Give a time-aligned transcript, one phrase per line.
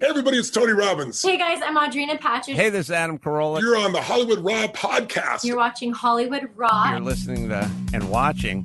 [0.00, 1.20] Hey, everybody, it's Tony Robbins.
[1.20, 2.54] Hey guys, I'm Audrina Patridge.
[2.54, 3.60] Hey, this is Adam Carolla.
[3.60, 5.44] You're on the Hollywood Raw podcast.
[5.44, 6.92] You're watching Hollywood Raw.
[6.92, 8.64] You're listening to and watching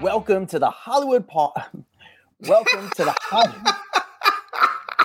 [0.00, 1.52] Welcome to the Hollywood po-
[2.48, 3.74] Welcome to the Hollywood.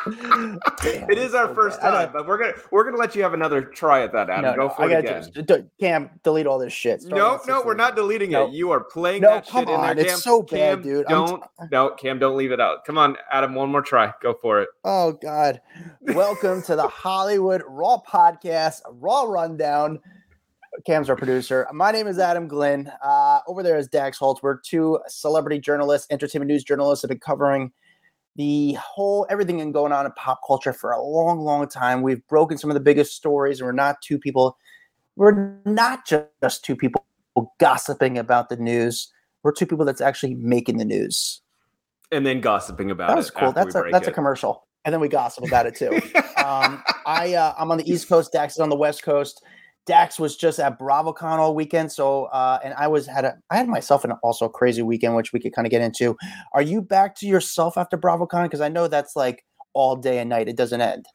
[1.09, 4.03] it is our first time, but we're gonna we're gonna let you have another try
[4.03, 4.51] at that, Adam.
[4.51, 5.45] No, Go no, for I it again.
[5.45, 7.01] do- Cam, delete all this shit.
[7.01, 8.51] Start No, no, we're not deleting it.
[8.51, 10.19] You are playing No, that come shit in there, on, it's Cam.
[10.19, 11.07] so bad, Cam, dude.
[11.07, 12.85] Don't, no, Cam, don't leave it out.
[12.85, 14.13] Come on, Adam, one more try.
[14.21, 14.69] Go for it.
[14.85, 15.59] Oh God!
[16.01, 19.99] Welcome to the Hollywood Raw podcast, Raw Rundown.
[20.83, 21.67] Cam's our producer.
[21.73, 22.91] My name is Adam Glyn.
[23.03, 24.43] Uh, over there is Dax Holtz.
[24.43, 27.71] We're two celebrity journalists, entertainment news journalists, that have been covering
[28.35, 32.01] the whole everything and going on in pop culture for a long, long time.
[32.01, 34.57] We've broken some of the biggest stories, and we're not two people.
[35.15, 37.05] We're not just, two people
[37.59, 39.11] gossiping about the news.
[39.43, 41.41] We're two people that's actually making the news.
[42.11, 43.35] And then gossiping about That was it.
[43.35, 43.51] cool.
[43.53, 45.89] That's a that's a commercial, and then we gossip about it too.
[46.43, 48.31] um, I uh, I'm on the East Coast.
[48.33, 49.43] Dax is on the West Coast.
[49.85, 53.57] Dax was just at BravoCon all weekend, so uh, and I was had a I
[53.57, 56.17] had myself an also crazy weekend, which we could kind of get into.
[56.53, 58.43] Are you back to yourself after BravoCon?
[58.43, 60.47] Because I know that's like all day and night.
[60.47, 61.05] It doesn't end.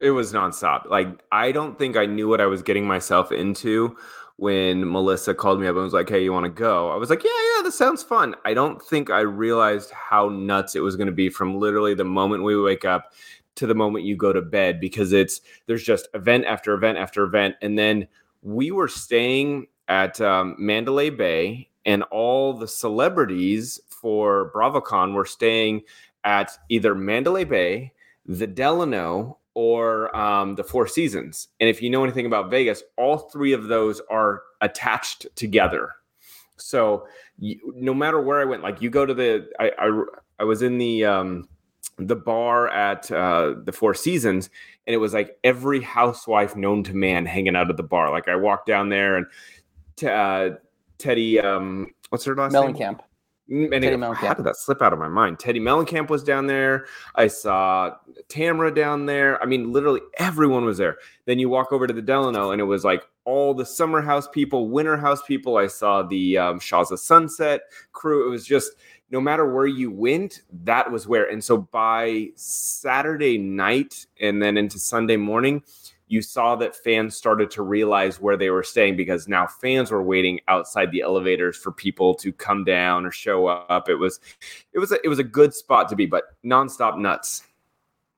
[0.00, 0.88] It was nonstop.
[0.88, 3.96] Like I don't think I knew what I was getting myself into
[4.36, 7.10] when Melissa called me up and was like, "Hey, you want to go?" I was
[7.10, 10.96] like, "Yeah, yeah, this sounds fun." I don't think I realized how nuts it was
[10.96, 13.12] going to be from literally the moment we wake up
[13.56, 17.24] to the moment you go to bed because it's there's just event after event after
[17.24, 18.06] event, and then
[18.42, 25.82] we were staying at um, Mandalay Bay, and all the celebrities for BravoCon were staying
[26.24, 27.92] at either Mandalay Bay,
[28.26, 31.48] the Delano, or um, the Four Seasons.
[31.60, 35.90] And if you know anything about Vegas, all three of those are attached together.
[36.56, 37.06] So
[37.38, 40.04] you, no matter where I went, like you go to the, I I,
[40.40, 41.48] I was in the um,
[41.98, 44.50] the bar at uh, the Four Seasons,
[44.86, 48.10] and it was like every housewife known to man hanging out at the bar.
[48.10, 49.26] Like I walked down there, and
[49.96, 50.50] t- uh,
[50.98, 52.74] Teddi, um, what's her last name?
[52.74, 53.00] Mellencamp.
[53.50, 54.14] Mm, And Teddi it- Mellencamp.
[54.16, 55.38] how did that slip out of my mind?
[55.38, 56.86] Teddi Mellencamp was down there.
[57.14, 57.94] I saw
[58.28, 59.42] Tamara down there.
[59.42, 60.96] I mean, literally everyone was there.
[61.26, 64.28] Then you walk over to the Delano, and it was like all the summer house
[64.28, 65.56] people, winter house people.
[65.58, 67.62] I saw the um, Shaw's Sunset
[67.92, 68.26] crew.
[68.26, 68.72] It was just
[69.14, 71.30] no matter where you went, that was where.
[71.30, 75.62] And so by Saturday night and then into Sunday morning,
[76.08, 80.02] you saw that fans started to realize where they were staying because now fans were
[80.02, 83.88] waiting outside the elevators for people to come down or show up.
[83.88, 84.18] It was,
[84.72, 87.44] it was, a, it was a good spot to be, but nonstop nuts.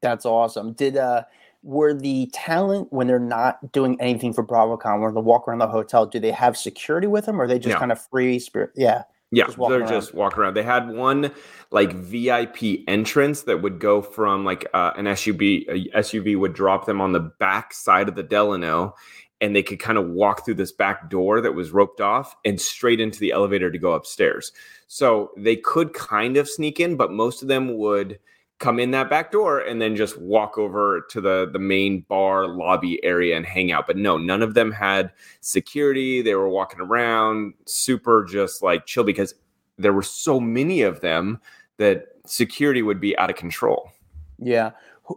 [0.00, 0.72] That's awesome.
[0.72, 1.24] Did uh
[1.62, 5.66] were the talent when they're not doing anything for BravoCon, when they walk around the
[5.66, 7.78] hotel, do they have security with them or are they just No.
[7.80, 8.70] kind of free spirit?
[8.76, 9.02] Yeah.
[9.32, 10.54] Yeah, Just they're just walking around.
[10.54, 11.32] They had one
[11.72, 15.68] like VIP entrance that would go from like uh, an SUV.
[15.68, 18.94] A SUV would drop them on the back side of the Delano,
[19.40, 22.60] and they could kind of walk through this back door that was roped off and
[22.60, 24.52] straight into the elevator to go upstairs.
[24.86, 28.20] So they could kind of sneak in, but most of them would
[28.58, 32.46] come in that back door and then just walk over to the the main bar
[32.48, 36.80] lobby area and hang out but no none of them had security they were walking
[36.80, 39.34] around super just like chill because
[39.76, 41.38] there were so many of them
[41.76, 43.92] that security would be out of control
[44.38, 44.70] Yeah.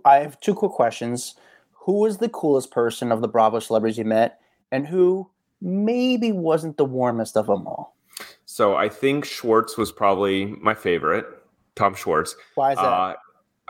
[0.05, 1.35] I have two quick questions.
[1.71, 4.39] Who was the coolest person of the Bravo celebrities you met
[4.71, 5.29] and who
[5.61, 7.95] maybe wasn't the warmest of them all?
[8.43, 11.25] so i think schwartz was probably my favorite
[11.75, 12.83] tom schwartz Why is that?
[12.83, 13.15] Uh,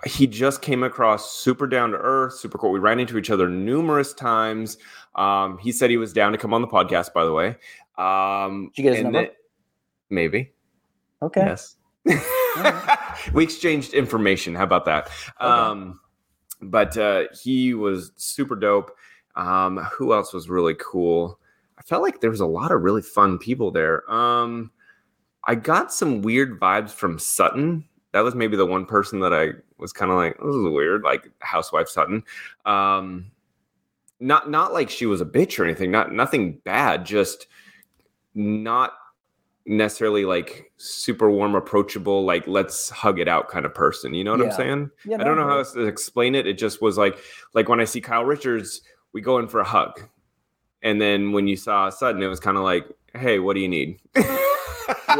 [0.06, 2.72] he just came across super down to earth, super cool.
[2.72, 4.78] We ran into each other numerous times.
[5.16, 7.56] Um, he said he was down to come on the podcast, by the way.
[7.98, 9.22] Um, Did you get his number?
[9.22, 9.32] then-
[10.10, 10.54] maybe.
[11.22, 11.42] okay.
[11.42, 11.76] Yes.
[13.34, 14.56] we exchanged information.
[14.56, 15.10] How about that?
[15.40, 16.00] Um,
[16.62, 18.92] but uh, he was super dope.
[19.36, 21.40] Um, who else was really cool?
[21.78, 24.10] I felt like there was a lot of really fun people there.
[24.12, 24.72] Um,
[25.46, 27.86] I got some weird vibes from Sutton.
[28.12, 31.04] That was maybe the one person that I was kind of like, this is weird,
[31.04, 32.24] like housewife Sutton.
[32.66, 33.32] Um,
[34.20, 35.92] not not like she was a bitch or anything.
[35.92, 37.06] Not nothing bad.
[37.06, 37.48] Just
[38.36, 38.94] not
[39.66, 44.14] necessarily like super warm, approachable, like let's hug it out kind of person.
[44.14, 44.46] You know what Yeah.
[44.48, 44.92] I'm saying?
[45.06, 46.48] Yeah, I don't know no, how else to explain it.
[46.48, 47.18] It just was like
[47.54, 48.82] like when I see Kyle Richards,
[49.14, 50.02] we go in for a hug.
[50.82, 53.68] And then when you saw Sutton, it was kind of like, hey, what do you
[53.68, 54.00] need?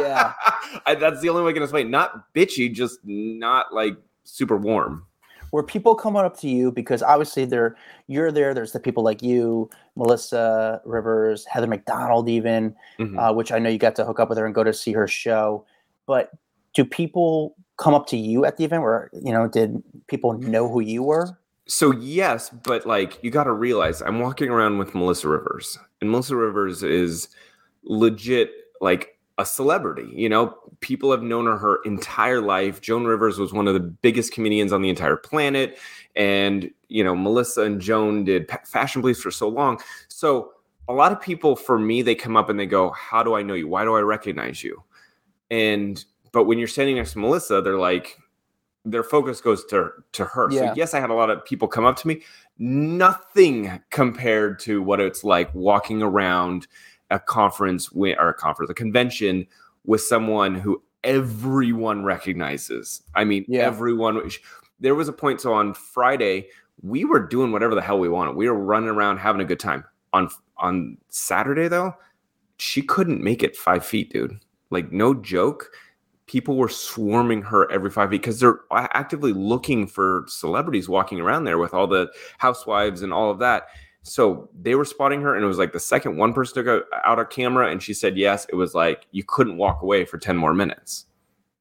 [0.00, 0.32] Yeah.
[0.86, 1.90] I, that's the only way I can explain.
[1.90, 5.06] Not bitchy, just not like super warm.
[5.52, 7.74] were people coming up to you because obviously they're
[8.06, 13.18] you're there there's the people like you melissa rivers heather mcdonald even Mhm.
[13.18, 14.92] uh, which i know you got to hook up with her and go to see
[14.92, 15.64] her show
[16.06, 16.30] but
[16.74, 20.68] do people come up to you at the event where you know did people know
[20.68, 21.36] who you were
[21.66, 26.10] So yes, but like you got to realize I'm walking around with Melissa Rivers, and
[26.10, 27.28] Melissa Rivers is
[27.82, 28.50] legit
[28.80, 30.08] like a celebrity.
[30.12, 32.80] You know, people have known her her entire life.
[32.80, 35.78] Joan Rivers was one of the biggest comedians on the entire planet,
[36.14, 39.80] and you know, Melissa and Joan did Fashion Police for so long.
[40.08, 40.52] So
[40.88, 43.42] a lot of people, for me, they come up and they go, "How do I
[43.42, 43.66] know you?
[43.66, 44.82] Why do I recognize you?"
[45.50, 48.18] And but when you're standing next to Melissa, they're like,
[48.84, 50.50] their focus goes to to her.
[50.50, 50.68] Yeah.
[50.68, 52.22] So yes, I had a lot of people come up to me.
[52.58, 56.66] Nothing compared to what it's like walking around
[57.10, 59.46] a conference wi- or a conference, a convention
[59.84, 63.02] with someone who everyone recognizes.
[63.14, 63.62] I mean, Yeah.
[63.62, 64.20] everyone.
[64.80, 65.40] There was a point.
[65.40, 66.48] So on Friday,
[66.82, 68.36] we were doing whatever the hell we wanted.
[68.36, 69.84] We were running around having a good time.
[70.12, 70.28] On
[70.58, 71.94] on Saturday though,
[72.58, 74.38] she couldn't make it five feet, dude.
[74.70, 75.70] Like no joke
[76.26, 81.42] people were swarming her every five feet because they're actively looking for celebrities walking around
[81.42, 82.08] there with all the
[82.38, 83.64] housewives and all of that.
[84.02, 87.08] So they were spotting her, and it was like the second one person took a-
[87.08, 88.46] out a camera, and she said yes.
[88.48, 91.06] It was like you couldn't walk away for ten more minutes.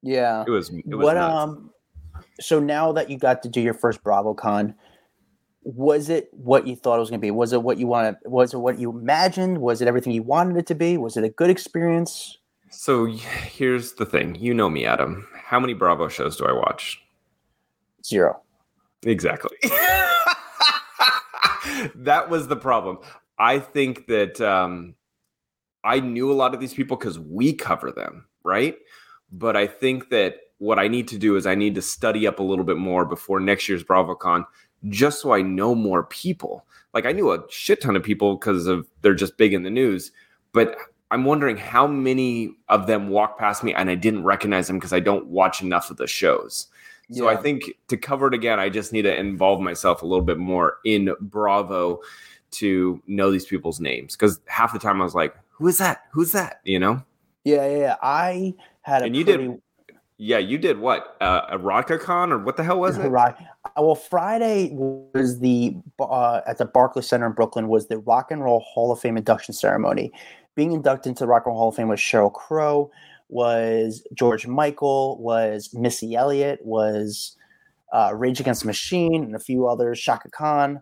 [0.02, 1.36] yeah It was it was what nuts.
[1.36, 1.72] um
[2.40, 4.74] so now that you got to do your first BravoCon,
[5.64, 7.32] was it what you thought it was going to be?
[7.32, 8.16] Was it what you wanted?
[8.26, 9.58] Was it what you imagined?
[9.58, 10.98] Was it everything you wanted it to be?
[10.98, 12.38] Was it a good experience?
[12.72, 14.36] So here's the thing.
[14.36, 15.28] You know me, Adam.
[15.36, 17.02] How many Bravo shows do I watch?
[18.06, 18.42] Zero.
[19.06, 19.58] Exactly.
[21.96, 23.00] that was the problem.
[23.38, 24.96] I think that um,
[25.84, 28.78] I knew a lot of these people because we cover them, right?
[29.32, 32.40] But I think that what I need to do is I need to study up
[32.40, 34.46] a little bit more before next year's BravoCon,
[34.90, 36.66] just so I know more people.
[36.94, 39.70] Like I knew a shit ton of people because of they're just big in the
[39.70, 40.12] news,
[40.52, 40.76] but
[41.12, 44.94] I'm wondering how many of them walk past me and I didn't recognize them because
[44.94, 46.68] I don't watch enough of the shows.
[47.12, 50.24] So I think to cover it again, I just need to involve myself a little
[50.24, 52.02] bit more in Bravo
[52.52, 54.16] to know these people's names.
[54.16, 56.04] Because half the time I was like, "Who is that?
[56.12, 57.04] Who's that?" You know.
[57.44, 57.96] Yeah, yeah, yeah.
[58.04, 59.62] I had a And you pretty, did
[60.18, 61.18] Yeah, you did what?
[61.22, 63.08] Uh, a Con or what the hell was it?
[63.08, 63.34] Right.
[63.66, 68.30] Uh, Well, Friday was the uh, at the Barclays Center in Brooklyn was the Rock
[68.30, 70.12] and Roll Hall of Fame induction ceremony.
[70.56, 72.92] Being inducted into the Rock and Roll Hall of Fame was Sheryl Crow,
[73.30, 77.36] was George Michael, was Missy Elliott, was
[77.94, 80.82] uh, Rage Against the Machine, and a few others, Chaka Khan.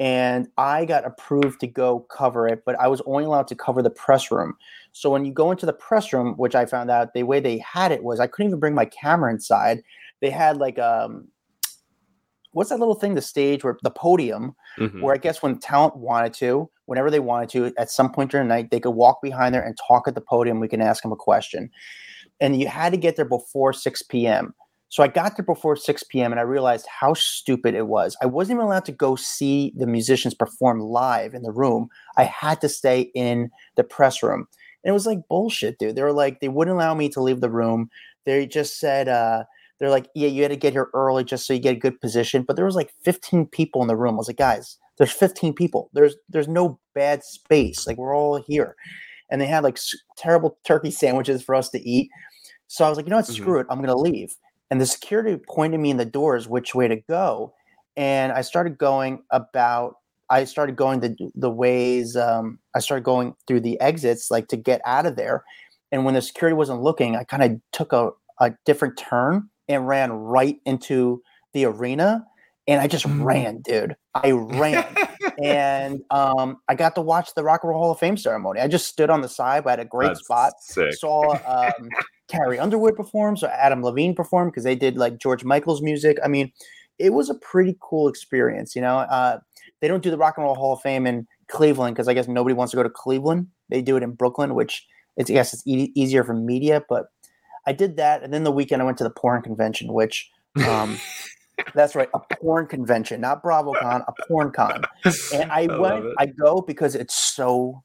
[0.00, 3.82] And I got approved to go cover it, but I was only allowed to cover
[3.82, 4.54] the press room.
[4.92, 7.58] So when you go into the press room, which I found out the way they
[7.58, 9.82] had it was I couldn't even bring my camera inside.
[10.20, 11.28] They had like um
[12.52, 15.02] what's that little thing, the stage where the podium, Mhm.
[15.02, 18.48] where I guess when talent wanted to, whenever they wanted to, at some point during
[18.48, 20.58] the night, they could walk behind there and talk at the podium.
[20.58, 21.70] We can ask them a question.
[22.40, 24.54] And you had to get there before 6 p.m.
[24.88, 26.32] So I got there before 6 p.m.
[26.32, 28.16] and I realized how stupid it was.
[28.22, 31.88] I wasn't even allowed to go see the musicians perform live in the room.
[32.16, 34.46] I had to stay in the press room.
[34.82, 35.94] And it was like bullshit, dude.
[35.94, 37.90] They were like, they wouldn't allow me to leave the room.
[38.24, 39.44] They just said, uh,
[39.78, 42.00] they're like, yeah, you had to get here early just so you get a good
[42.00, 42.44] position.
[42.44, 44.14] But there was like 15 people in the room.
[44.14, 45.90] I was like, guys, there's 15 people.
[45.92, 47.86] There's there's no bad space.
[47.86, 48.76] Like we're all here.
[49.30, 52.10] And they had like s- terrible turkey sandwiches for us to eat.
[52.66, 53.34] So I was like, you know what, Mhm.
[53.34, 53.66] screw it.
[53.70, 54.34] I'm gonna leave.
[54.70, 57.54] And the security pointed me in the doors which way to go.
[57.96, 59.96] And I started going about
[60.30, 64.56] I started going the the ways um, I started going through the exits like to
[64.58, 65.42] get out of there.
[65.90, 69.88] And when the security wasn't looking, I kind of took a, a different turn and
[69.88, 71.22] ran right into
[71.54, 72.26] the arena.
[72.68, 73.24] And I just Mm.
[73.24, 73.96] ran, dude.
[74.14, 74.84] I ran.
[75.42, 78.60] and um, I got to watch the Rock and Roll Hall of Fame ceremony.
[78.60, 80.52] I just stood on the side, but I had a great That's spot.
[80.60, 80.92] Sick.
[80.92, 81.88] Saw um,
[82.28, 86.18] Carrie Underwood perform, so Adam Levine perform because they did like George Michael's music.
[86.22, 86.52] I mean,
[86.98, 88.76] it was a pretty cool experience.
[88.76, 89.38] You know, uh,
[89.80, 92.28] they don't do the Rock and Roll Hall of Fame in Cleveland because I guess
[92.28, 93.46] nobody wants to go to Cleveland.
[93.70, 96.84] They do it in Brooklyn, which it's I guess it's e- easier for media.
[96.86, 97.06] But
[97.66, 100.30] I did that, and then the weekend I went to the porn convention, which.
[100.68, 100.98] Um,
[101.74, 104.84] That's right, a porn convention, not BravoCon, a porn con.
[105.32, 106.14] And I, love went.
[106.18, 107.82] I go because it's so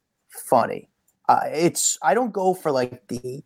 [0.50, 0.90] funny.
[1.30, 3.44] uh, it's I don't go for like the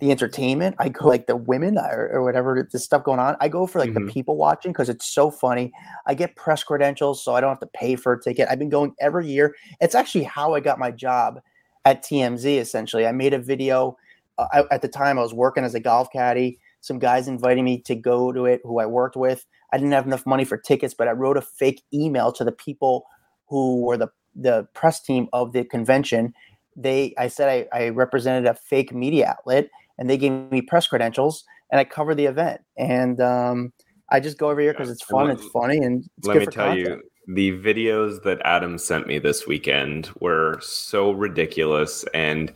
[0.00, 0.76] the entertainment.
[0.78, 3.36] I go like the women or, or whatever the stuff going on.
[3.40, 4.06] I go for like Mhm.
[4.06, 5.72] the people watching because it's so funny.
[6.06, 8.46] I get press credentials, so I don't have to pay for a ticket.
[8.48, 9.56] I've been going every year.
[9.80, 11.40] It's actually how I got my job
[11.84, 12.58] at TMZ.
[12.60, 13.96] Essentially, I made a video.
[14.38, 16.60] Uh, I, at the time, I was working as a golf caddy.
[16.80, 19.44] Some guys invited me to go to it, who I worked with.
[19.72, 22.52] I didn't have enough money for tickets, but I wrote a fake email to the
[22.52, 23.06] people
[23.48, 26.32] who were the the press team of the convention.
[26.76, 30.86] They, I said I, I represented a fake media outlet, and they gave me press
[30.86, 32.60] credentials, and I covered the event.
[32.76, 33.72] And um,
[34.10, 36.46] I just go every year because it's fun, let- it's funny, and it's Let me
[36.46, 37.02] tell content.
[37.26, 42.52] you, the videos that Adam sent me this weekend were so ridiculous and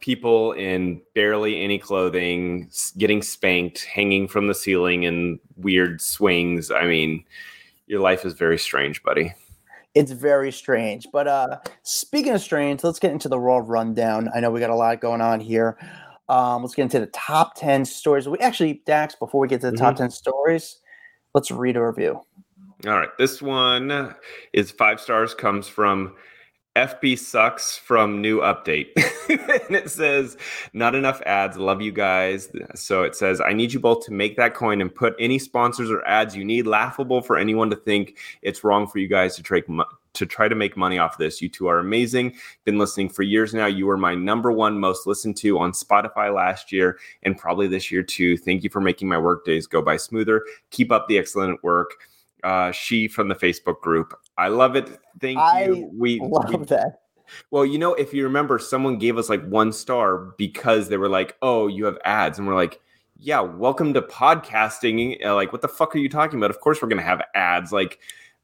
[0.00, 6.70] people in barely any clothing getting spanked, hanging from the ceiling in weird swings.
[6.70, 7.24] I mean,
[7.86, 9.34] your life is very strange, buddy.
[9.94, 11.06] It's very strange.
[11.12, 14.30] But uh speaking of strange, let's get into the raw rundown.
[14.34, 15.76] I know we got a lot going on here.
[16.28, 18.28] Um, let's get into the top 10 stories.
[18.28, 20.78] We actually, Dax, before we get to the top 10 stories,
[21.34, 22.20] let's read a review.
[22.86, 24.14] All right, this one
[24.52, 25.34] is five stars.
[25.34, 26.14] Comes from
[26.76, 28.88] FB sucks from new update,
[29.28, 30.36] and it says
[30.72, 31.56] not enough ads.
[31.56, 32.48] Love you guys.
[32.76, 35.90] So it says I need you both to make that coin and put any sponsors
[35.90, 36.68] or ads you need.
[36.68, 39.42] Laughable for anyone to think it's wrong for you guys to
[40.12, 41.42] to try to make money off this.
[41.42, 42.34] You two are amazing.
[42.64, 43.66] Been listening for years now.
[43.66, 47.90] You were my number one most listened to on Spotify last year and probably this
[47.90, 48.36] year too.
[48.36, 50.44] Thank you for making my work days go by smoother.
[50.70, 51.94] Keep up the excellent work
[52.44, 54.14] uh, she from the Facebook group.
[54.38, 54.98] I love it.
[55.20, 55.90] Thank I you.
[55.92, 57.00] We, Love we- that.
[57.50, 61.08] well, you know, if you remember, someone gave us like one star because they were
[61.08, 62.80] like, "Oh, you have ads," and we're like,
[63.18, 66.50] "Yeah, welcome to podcasting." Uh, like, what the fuck are you talking about?
[66.50, 67.72] Of course, we're gonna have ads.
[67.72, 67.98] Like,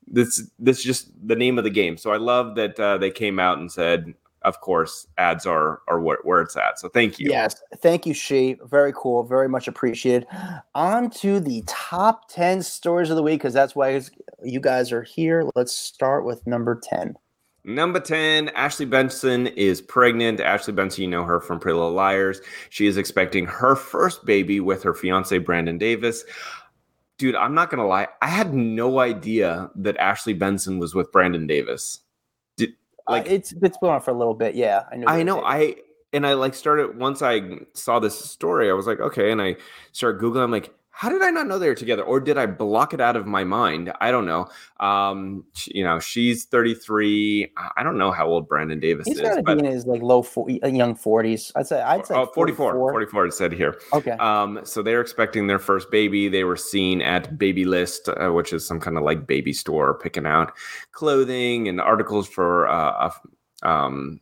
[0.06, 1.96] this this is just the name of the game.
[1.96, 4.14] So I love that uh, they came out and said,
[4.46, 7.28] "Of course, ads are are where, where it's at." So thank you.
[7.28, 7.62] Yes.
[7.82, 8.56] Thank you, She.
[8.64, 9.24] Very cool.
[9.24, 10.26] Very much appreciated.
[10.74, 14.00] On to the top 10 stories of the week, because that's why
[14.42, 15.44] you guys are here.
[15.54, 17.14] Let's start with number 10.
[17.68, 20.38] Number 10, Ashley Benson is pregnant.
[20.38, 22.40] Ashley Benson, you know her from Pretty Little Liars.
[22.70, 26.24] She is expecting her first baby with her fiance, Brandon Davis.
[27.18, 28.06] Dude, I'm not going to lie.
[28.22, 31.98] I had no idea that Ashley Benson was with Brandon Davis.
[33.08, 34.54] Like like, it's it's been on for a little bit.
[34.54, 35.06] Yeah, I know.
[35.06, 35.44] I know.
[35.44, 35.76] I,
[36.12, 39.30] and I like started, once I saw this story, I was like, okay.
[39.30, 39.56] And I
[39.92, 40.42] started Googling.
[40.44, 42.02] I'm like, how did I not know they were together?
[42.02, 43.92] Or did I block it out of my mind?
[44.00, 44.48] I don't know.
[44.80, 47.52] Um, you know, she's 33.
[47.54, 50.00] I- don't know how old Brandon Davis He's is, got to be in his like
[50.00, 51.52] low 40, young forties.
[51.54, 51.82] I'd say.
[51.82, 53.78] I'd say oh, 44, 44 it said here.
[53.92, 54.12] Okay.
[54.12, 56.28] Um, so they're expecting their first baby.
[56.30, 60.24] They were seen at Babylist, uh, which is some kind of like baby store, picking
[60.24, 60.56] out
[60.92, 63.10] clothing and articles for uh,
[63.62, 64.18] a, um,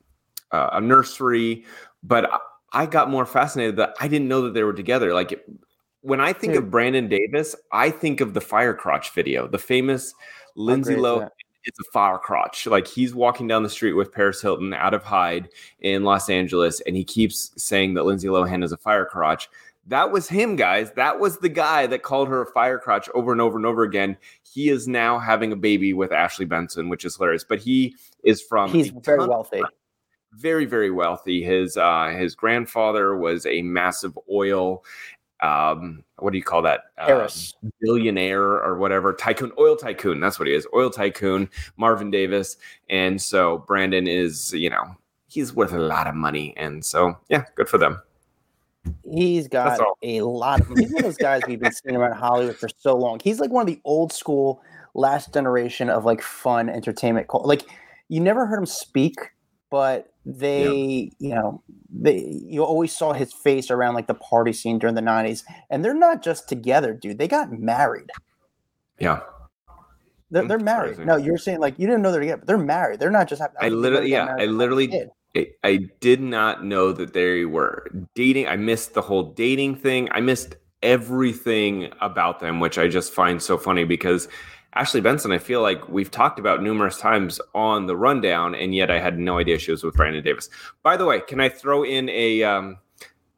[0.51, 1.65] uh, a nursery.
[2.03, 2.39] But I-
[2.77, 5.15] I got more fascinated that I didn't know that they were together.
[5.15, 5.47] Like
[6.05, 6.65] when I think Dude.
[6.65, 10.15] of Brandon Davis, I think of the fire crotch video, the famous
[10.55, 11.31] Lindsay Lohan
[11.65, 12.67] is a fire crotch.
[12.67, 15.49] Like he's walking down the street with Paris Hilton out of Hyde
[15.81, 19.49] in Los Angeles, and he keeps saying that Lindsay Lohan is a fire crotch.
[19.87, 20.93] That was him, guys.
[20.93, 23.83] That was the guy that called her a fire crotch over and over and over
[23.83, 24.19] again.
[24.43, 27.45] He is now having a baby with Ashley Benson, which is hilarious.
[27.45, 29.63] But he is from He's very wealthy.
[30.33, 34.83] very very wealthy his uh his grandfather was a massive oil
[35.43, 37.29] um what do you call that uh,
[37.81, 42.57] billionaire or whatever tycoon oil tycoon that's what he is oil tycoon marvin davis
[42.89, 47.45] and so brandon is you know he's worth a lot of money and so yeah
[47.57, 48.01] good for them
[49.11, 50.69] He's got a lot of.
[50.77, 53.21] He's one of those guys we've been seeing around Hollywood for so long.
[53.23, 54.63] He's like one of the old school,
[54.95, 57.29] last generation of like fun entertainment.
[57.33, 57.63] Like
[58.09, 59.15] you never heard him speak,
[59.71, 64.79] but they, you know, they you always saw his face around like the party scene
[64.79, 65.43] during the '90s.
[65.71, 67.19] And they're not just together, dude.
[67.19, 68.11] They got married.
[68.99, 69.21] yeah
[70.31, 70.99] They're, they're married.
[70.99, 73.01] No, you're saying like you didn't know they're together, but they're married.
[73.01, 73.41] They're not just.
[73.43, 75.09] having- i think literally yeah i when they were literally.
[75.37, 78.47] I, I did not know that they were dating.
[78.47, 80.09] I missed the whole dating thing.
[80.13, 84.29] I missed everything about them, which I just find so funny because
[84.75, 88.91] Ashley Benson, I feel like we've talked about numerous times on the rundown, and yet
[88.91, 90.49] I had no idea she was with Brandon Davis.
[90.83, 92.79] By the way, can I throw in a um,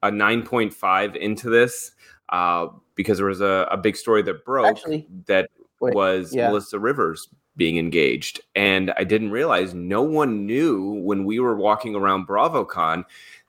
[0.03, 1.93] a nine point five into this?
[2.29, 5.51] Uh, because there was a, a big story that broke Actually, that
[5.81, 6.49] wait, was yeah.
[6.49, 8.41] Melissa Rivers being engaged.
[8.55, 13.05] And I didn't realize no one knew when we were walking around BravoCon,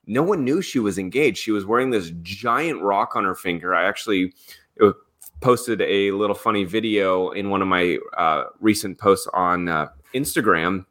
[0.06, 1.40] no one knew she was engaged.
[1.40, 3.76] She was wearing this giant rock on her finger.
[3.76, 4.34] I actually
[4.82, 4.92] uh,
[5.40, 10.86] posted a little funny video in one of my uh, recent posts on uh, Instagram.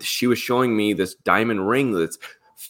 [0.00, 2.18] She was showing me this diamond ring that's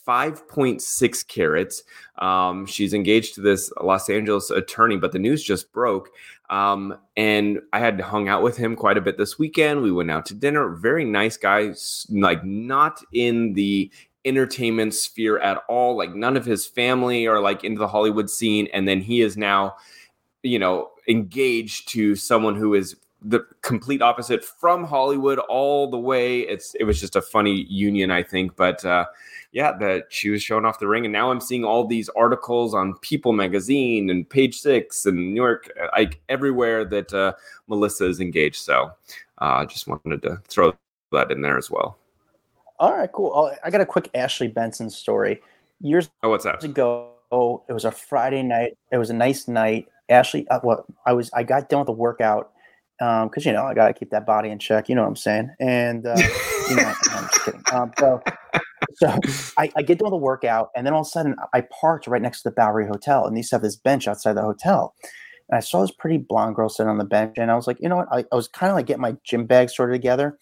[0.07, 1.83] 5.6 carats.
[2.19, 6.11] Um, she's engaged to this Los Angeles attorney, but the news just broke.
[6.49, 9.83] Um, and I had hung out with him quite a bit this weekend.
[9.83, 10.69] We went out to dinner.
[10.71, 11.75] Very nice guy,
[12.11, 13.91] like not in the
[14.25, 15.97] entertainment sphere at all.
[15.97, 18.69] Like none of his family are like into the Hollywood scene.
[18.73, 19.77] And then he is now,
[20.43, 26.41] you know, engaged to someone who is the complete opposite from Hollywood all the way.
[26.41, 28.57] It's it was just a funny union, I think.
[28.57, 29.07] But uh,
[29.53, 32.75] yeah, that she was showing off the ring, and now I'm seeing all these articles
[32.75, 37.33] on People Magazine and Page Six and New York, like everywhere that uh,
[37.67, 38.63] Melissa is engaged.
[38.63, 38.93] So
[39.39, 40.73] I uh, just wanted to throw
[41.13, 41.99] that in there as well.
[42.79, 43.33] All right, cool.
[43.35, 45.43] Oh, I got a quick Ashley Benson story.
[45.83, 46.65] Years oh, what's that?
[46.65, 47.11] ago,
[47.69, 48.79] it was a Friday night.
[48.91, 49.89] It was a nice night.
[50.11, 52.53] Ashley, uh, what I was, I got done with the workout
[53.01, 54.89] because um, you know I gotta keep that body in check.
[54.89, 55.51] You know what I'm saying?
[55.59, 56.17] And uh,
[56.69, 57.63] you know, I'm just kidding.
[57.73, 58.23] Um, so,
[58.97, 59.19] so
[59.57, 62.07] I, I, get done with the workout, and then all of a sudden I parked
[62.07, 64.43] right next to the Bowery Hotel, and they used to have this bench outside the
[64.43, 64.95] hotel.
[65.49, 67.79] And I saw this pretty blonde girl sitting on the bench, and I was like,
[67.81, 68.09] you know what?
[68.13, 70.39] I, I was kind of like getting my gym bag sorted together,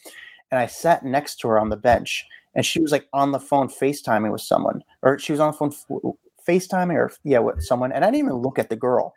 [0.50, 2.24] and I sat next to her on the bench,
[2.56, 5.56] and she was like on the phone FaceTiming with someone, or she was on the
[5.56, 6.14] phone
[6.46, 9.14] FaceTiming, or yeah, with someone, and I didn't even look at the girl.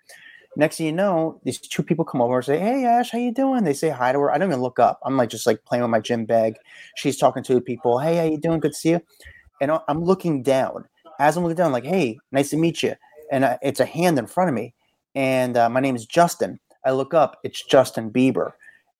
[0.57, 3.33] Next thing you know, these two people come over and say, "Hey, Ash, how you
[3.33, 4.31] doing?" They say hi to her.
[4.31, 4.99] I don't even look up.
[5.05, 6.55] I'm like just like playing with my gym bag.
[6.97, 7.99] She's talking to people.
[7.99, 8.59] Hey, how you doing?
[8.59, 9.01] Good to see you.
[9.61, 10.87] And I'm looking down.
[11.19, 12.95] As I'm looking down, I'm like, "Hey, nice to meet you."
[13.31, 14.73] And uh, it's a hand in front of me,
[15.15, 16.59] and uh, my name is Justin.
[16.85, 17.39] I look up.
[17.43, 18.51] It's Justin Bieber.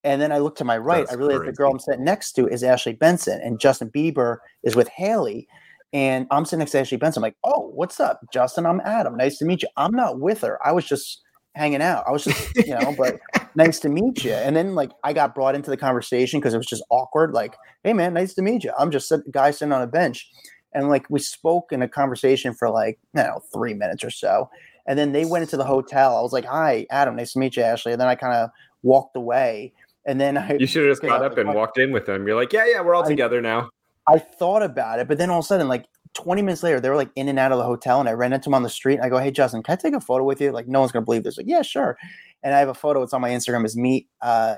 [0.03, 1.01] And then I look to my right.
[1.01, 1.51] That's I realize crazy.
[1.51, 5.47] the girl I'm sitting next to is Ashley Benson, and Justin Bieber is with Hailey.
[5.93, 7.21] And I'm sitting next to Ashley Benson.
[7.21, 8.65] I'm like, oh, what's up, Justin?
[8.65, 9.17] I'm Adam.
[9.17, 9.67] Nice to meet you.
[9.77, 10.57] I'm not with her.
[10.65, 11.21] I was just
[11.55, 12.05] hanging out.
[12.07, 13.19] I was just, you know, but
[13.55, 14.33] nice to meet you.
[14.33, 17.33] And then like I got brought into the conversation because it was just awkward.
[17.33, 18.71] Like, hey man, nice to meet you.
[18.77, 20.29] I'm just a guy sitting on a bench.
[20.73, 24.49] And like we spoke in a conversation for like, you know, three minutes or so.
[24.87, 26.17] And then they went into the hotel.
[26.17, 27.91] I was like, hi, Adam, nice to meet you, Ashley.
[27.91, 28.49] And then I kind of
[28.81, 29.73] walked away.
[30.05, 32.25] And then I You should have just got up like, and walked in with them.
[32.25, 33.69] You're like, yeah, yeah, we're all I, together now.
[34.07, 36.89] I thought about it, but then all of a sudden, like 20 minutes later, they
[36.89, 38.69] were like in and out of the hotel, and I ran into them on the
[38.69, 38.99] street.
[39.01, 41.05] I go, "Hey, Justin, can I take a photo with you?" Like, no one's gonna
[41.05, 41.37] believe this.
[41.37, 41.97] Like, yeah, sure.
[42.43, 43.01] And I have a photo.
[43.03, 43.65] It's on my Instagram.
[43.65, 44.55] Is me, uh,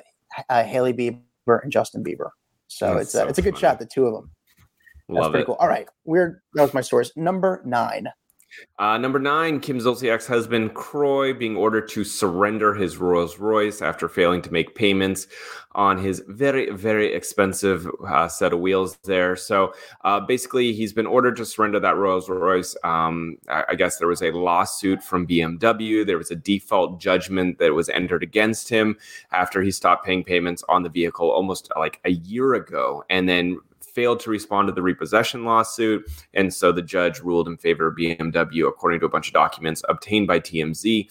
[0.50, 2.30] uh Hailey Bieber, and Justin Bieber.
[2.68, 3.62] So That's it's so it's a good funny.
[3.62, 3.80] shot.
[3.80, 4.32] The two of them.
[5.10, 5.46] That's Love pretty it.
[5.46, 5.56] cool.
[5.60, 6.42] All right, weird.
[6.56, 7.12] That was my source.
[7.16, 8.08] Number nine.
[8.80, 14.10] Uh, number nine, Kim Zolciak's husband Kroy being ordered to surrender his Rolls Royce after
[14.10, 15.28] failing to make payments
[15.76, 19.36] on his very, very expensive uh, set of wheels there.
[19.36, 22.76] So uh, basically, he's been ordered to surrender that Rolls Royce.
[22.84, 26.06] Um, I, I, guess there was a lawsuit from BMW.
[26.06, 28.98] There was a default judgment that was entered against him
[29.32, 33.04] after he stopped paying payments on the vehicle almost like a year ago.
[33.10, 33.60] And then
[33.94, 36.10] failed to respond to the repossession lawsuit.
[36.34, 39.84] And so the judge ruled in favor of BMW, according to a bunch of documents
[39.88, 41.10] obtained by TMZ.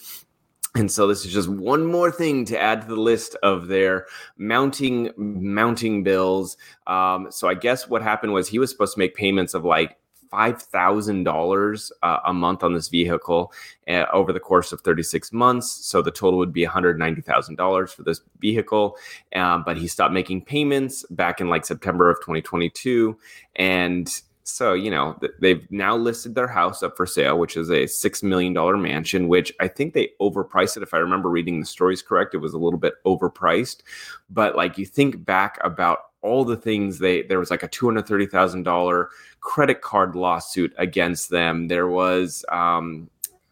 [0.75, 4.07] And so this is just one more thing to add to the list of their
[4.37, 6.57] mounting mounting bills.
[6.87, 9.97] Um, so I guess what happened was he was supposed to make payments of like
[10.33, 13.53] $5,000 uh, a month on this vehicle
[13.87, 15.69] uh, over the course of 36 months.
[15.69, 18.97] So the total would be $190,000 for this vehicle.
[19.35, 23.17] Um, but he stopped making payments back in like September of 2022.
[23.55, 27.83] And so, you know, they've now listed their house up for sale, which is a
[27.83, 30.83] $6 million mansion, which I think they overpriced it.
[30.83, 33.83] If I remember reading the stories correct, it was a little bit overpriced.
[34.29, 39.07] But like you think back about all the things they there was like a $230,000
[39.41, 41.67] credit card lawsuit against them.
[41.67, 43.09] There was um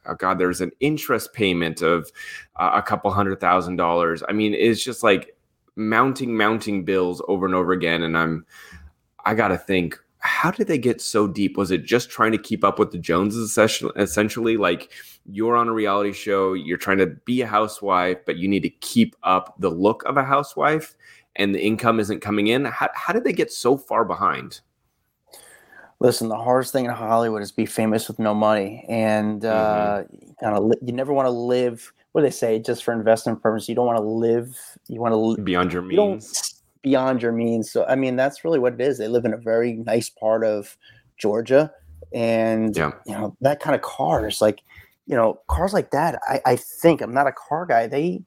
[0.08, 2.12] oh god there's an interest payment of
[2.56, 4.24] uh, a couple hundred thousand dollars.
[4.28, 5.36] I mean it's just like
[5.76, 8.46] mounting mounting bills over and over again and I'm
[9.26, 11.58] I got to think how did they get so deep?
[11.58, 13.58] Was it just trying to keep up with the Joneses
[13.96, 14.56] essentially?
[14.56, 14.92] Like
[15.26, 18.70] you're on a reality show, you're trying to be a housewife, but you need to
[18.70, 20.96] keep up the look of a housewife
[21.36, 22.66] and the income isn't coming in.
[22.66, 24.62] How, how did they get so far behind?
[26.00, 30.32] Listen, the hardest thing in Hollywood is be famous with no money, and uh, mm-hmm.
[30.44, 31.94] kind of li- you never want to live.
[32.12, 32.60] What do they say?
[32.60, 34.58] Just for investment purposes, you don't want to live.
[34.88, 36.56] You want to li- beyond your means.
[36.56, 37.72] You beyond your means.
[37.72, 38.98] So, I mean, that's really what it is.
[38.98, 40.76] They live in a very nice part of
[41.18, 41.72] Georgia,
[42.12, 42.94] and yeah.
[43.06, 44.64] you know that kind of cars, like
[45.06, 46.20] you know, cars like that.
[46.28, 47.86] I, I think I'm not a car guy.
[47.86, 48.24] They,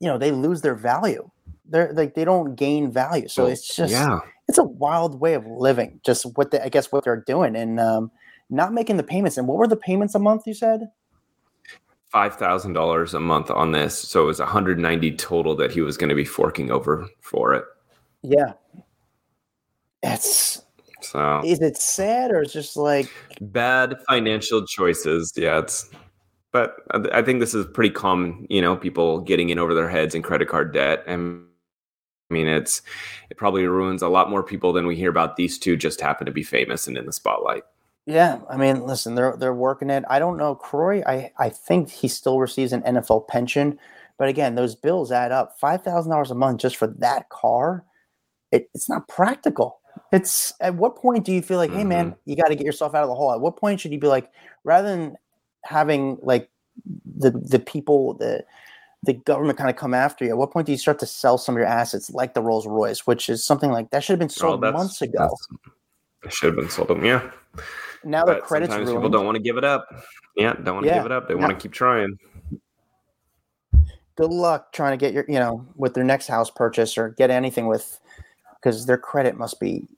[0.00, 1.30] you know, they lose their value
[1.68, 3.28] they're like they don't gain value.
[3.28, 6.00] So it's just yeah, it's a wild way of living.
[6.04, 8.10] Just what they, I guess what they're doing and um,
[8.50, 9.36] not making the payments.
[9.36, 10.46] And what were the payments a month?
[10.46, 10.88] You said
[12.10, 13.98] five thousand dollars a month on this.
[13.98, 17.64] So it was 190 total that he was going to be forking over for it.
[18.22, 18.52] Yeah,
[20.02, 20.62] it's
[21.00, 25.32] So Is it sad or it's just like bad financial choices.
[25.36, 25.90] Yeah, it's.
[26.52, 28.46] But I I think this is pretty common.
[28.48, 31.44] You know, people getting in over their heads in credit card debt, and
[32.30, 32.82] I mean, it's
[33.30, 35.36] it probably ruins a lot more people than we hear about.
[35.36, 37.64] These two just happen to be famous and in the spotlight.
[38.06, 40.04] Yeah, I mean, listen, they're they're working it.
[40.08, 41.02] I don't know, Kroy.
[41.06, 43.78] I I think he still receives an NFL pension,
[44.18, 45.58] but again, those bills add up.
[45.58, 47.84] Five thousand dollars a month just for that car.
[48.52, 49.80] It, it's not practical.
[50.12, 52.30] It's at what point do you feel like, hey man, mm-hmm.
[52.30, 53.32] you got to get yourself out of the hole?
[53.32, 54.30] At what point should you be like,
[54.64, 55.16] rather than
[55.64, 56.50] having like
[57.18, 58.44] the the people the
[59.04, 60.30] the government kind of come after you?
[60.30, 62.66] At what point do you start to sell some of your assets, like the Rolls
[62.66, 65.36] Royce, which is something like that should have been oh, sold that's- months ago?
[66.24, 67.04] It should have been sold them.
[67.04, 67.30] Yeah,
[68.02, 69.02] Now but credits sometimes ruined.
[69.04, 69.86] people don't want to give it up.
[70.36, 70.96] Yeah, don't want to Yeah.
[70.98, 71.28] give it up.
[71.28, 71.40] They No.
[71.46, 72.18] want to keep trying.
[74.16, 77.30] good luck trying to get your you know with their next house purchase or get
[77.30, 77.98] anything with
[78.54, 79.88] because their credit must be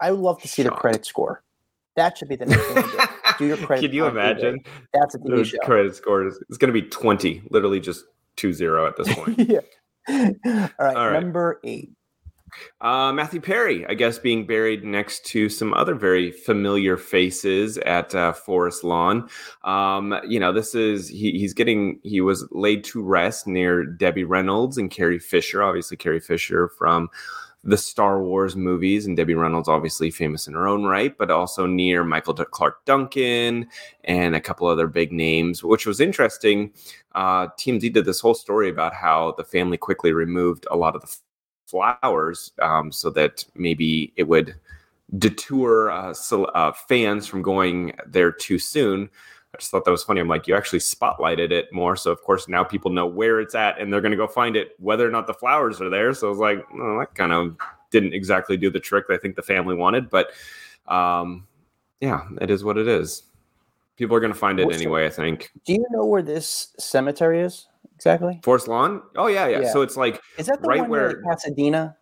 [0.00, 1.42] i would love to see their credit score
[1.96, 2.98] that should be the next thing to do.
[3.38, 4.58] Do your credit Can you imagine?
[4.92, 8.04] that's a tv show credit score is it's going to be 20, literally just
[8.36, 9.38] 2-0 at this point.
[9.48, 9.60] yeah
[10.08, 10.30] all
[10.78, 11.20] right All right.
[11.20, 11.90] number eight
[12.80, 18.14] Uh, Matthew Perry, I guess, being buried next to some other very familiar faces at
[18.14, 19.28] uh, Forest Lawn.
[19.64, 24.22] Um, you know, this is he, he's getting he was laid to rest near Debbie
[24.22, 25.64] Reynolds and Carrie Fisher.
[25.64, 27.08] Obviously, Carrie Fisher from
[27.64, 31.66] the Star Wars movies, and Debbie Reynolds, obviously famous in her own right, but also
[31.66, 33.66] near Michael D- Clark Duncan
[34.04, 36.72] and a couple other big names, which was interesting.
[37.14, 41.02] Uh, TMZ did this whole story about how the family quickly removed a lot of
[41.02, 41.16] the
[41.66, 44.54] flowers um, so that maybe it would
[45.18, 49.08] detour uh, so, uh, fans from going there too soon.
[49.54, 50.20] I just thought that was funny.
[50.20, 51.94] I'm like, you actually spotlighted it more.
[51.94, 54.56] So, of course, now people know where it's at and they're going to go find
[54.56, 56.12] it, whether or not the flowers are there.
[56.12, 57.56] So, I was like, well, that kind of
[57.92, 60.10] didn't exactly do the trick that I think the family wanted.
[60.10, 60.32] But
[60.88, 61.46] um,
[62.00, 63.22] yeah, it is what it is.
[63.96, 65.52] People are going to find it What's the- anyway, I think.
[65.64, 69.02] do you know where this cemetery is exactly Forest Lawn?
[69.14, 69.60] Oh, yeah, yeah.
[69.60, 69.72] Yeah.
[69.72, 71.96] So, it's like, is that the Right where- pasadena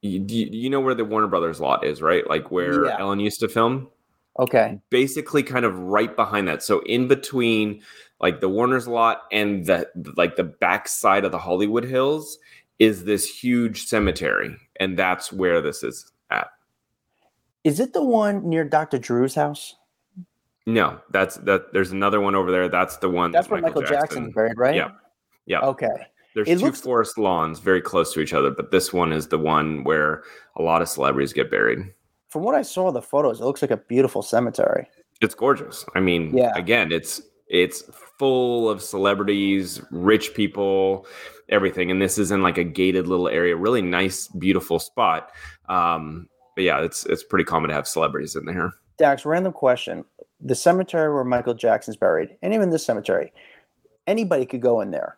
[0.00, 2.28] you you know where the Warner Brothers lot is, right?
[2.28, 2.98] Like where Yeah.
[2.98, 3.88] Ellen used to film?
[4.38, 6.62] Okay basically kind of right behind that.
[6.62, 7.82] So in between
[8.20, 12.38] like the Warner's lot and the like the back side of the Hollywood Hills
[12.78, 14.56] is this huge cemetery.
[14.80, 16.48] And that's where this is at.
[17.62, 19.76] is it the one near dr drew's house
[20.66, 22.68] No, that's that there's another one over there.
[22.68, 24.90] That's the one that's where michael, jackson's buried right Yeah.
[25.46, 25.60] Yeah.
[25.60, 25.94] okay
[26.34, 29.28] There's It two looks- forest lawns very close to each other, but this one is
[29.28, 30.24] the one where
[30.56, 31.78] a lot of celebrities get buried.
[32.34, 34.88] From what i saw the photos it looks like a beautiful cemetery
[35.20, 35.84] It's gorgeous.
[35.94, 36.52] I mean, Yeah.
[36.56, 37.82] again, it's it's
[38.18, 41.06] full of celebrities, rich people,
[41.48, 41.90] everything.
[41.92, 45.30] And this is in like a gated little area, really nice, beautiful spot.
[45.68, 48.72] Um, but yeah, it's it's pretty common to have celebrities in there.
[48.98, 50.04] Dax, random question.
[50.40, 53.32] The cemetery where Michael Jackson's buried, and even this cemetery,
[54.08, 55.16] anybody could go in there.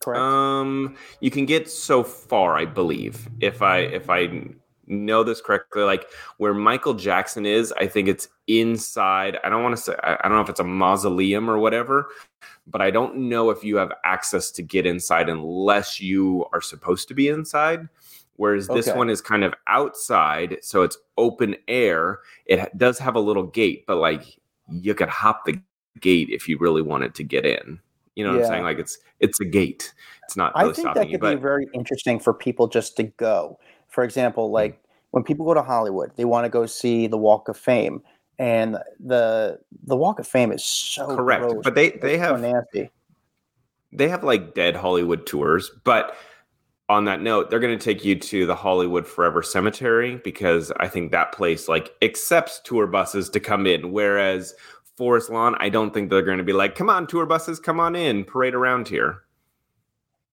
[0.00, 0.20] Correct?
[0.20, 3.28] Um, you can get so far, I believe.
[3.40, 4.42] If I if I
[4.86, 6.06] know this correctly, like
[6.38, 9.38] where Michael Jackson is, I think it's inside.
[9.44, 12.08] I don't want to say I, don't know if it's a mausoleum or whatever,
[12.66, 17.08] but I don't know if you have access to get inside unless you are supposed
[17.08, 17.88] to be inside.
[18.38, 22.18] Whereas this one is kind of outside, so it's open air.
[22.44, 24.38] It does have a little gate, but like
[24.70, 25.58] you could hop the
[26.00, 27.80] gate if you really wanted to get in.
[28.14, 28.44] You know what Yeah.
[28.46, 28.64] I'm saying?
[28.64, 29.94] Like it's it's a gate.
[30.24, 31.18] It's not I think stopping that you.
[31.18, 33.58] could be very interesting for people just to go.
[33.96, 34.52] For example, hmm.
[34.52, 34.82] like
[35.12, 38.02] when people go to Hollywood, they want to go see the Walk of Fame,
[38.38, 41.40] and the the Walk of Fame is so correct.
[41.42, 41.64] gross.
[41.64, 42.90] But they It's they so have nasty.
[43.92, 46.14] they have like dead Hollywood tours, but
[46.90, 50.88] on that note, they're going to take you to the Hollywood Forever Cemetery because I
[50.88, 54.54] think that place like accepts tour buses to come in, whereas
[54.98, 57.80] Forest Lawn, I don't think they're going to be like, "Come on, tour buses, come
[57.80, 59.22] on in, parade around here."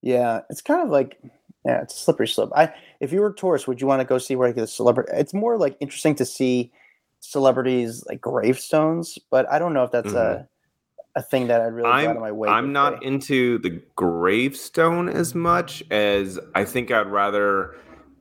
[0.02, 1.18] Yeah, it's kind of like
[1.66, 2.52] yeah, it's a slippery slope.
[2.56, 2.74] I
[3.04, 5.12] if you were a tourist, would you want to go see where like, the celebrity?
[5.14, 6.72] It's more like interesting to see
[7.20, 11.20] celebrities like gravestones, but I don't know if that's a mm-hmm.
[11.20, 12.48] a thing that I'd really go out I'm of my way.
[12.48, 17.76] I'm not into the gravestone as much as I think I'd rather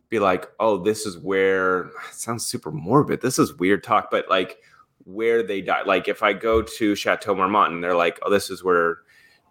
[0.08, 3.20] be like, oh, this is where it sounds super morbid.
[3.22, 4.58] This is weird talk, but like
[5.04, 5.86] where they died.
[5.86, 8.98] Like if I go to Chateau Marmont and they're like, oh, this is where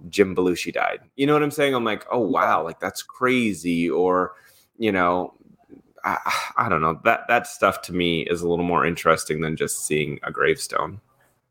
[0.09, 0.99] Jim Belushi died.
[1.15, 1.73] You know what I'm saying?
[1.73, 3.89] I'm like, oh wow, like that's crazy.
[3.89, 4.33] Or,
[4.81, 5.33] you know,
[6.03, 6.17] I,
[6.57, 6.99] I don't know.
[7.03, 10.99] That that stuff to me is a little more interesting than just seeing a gravestone.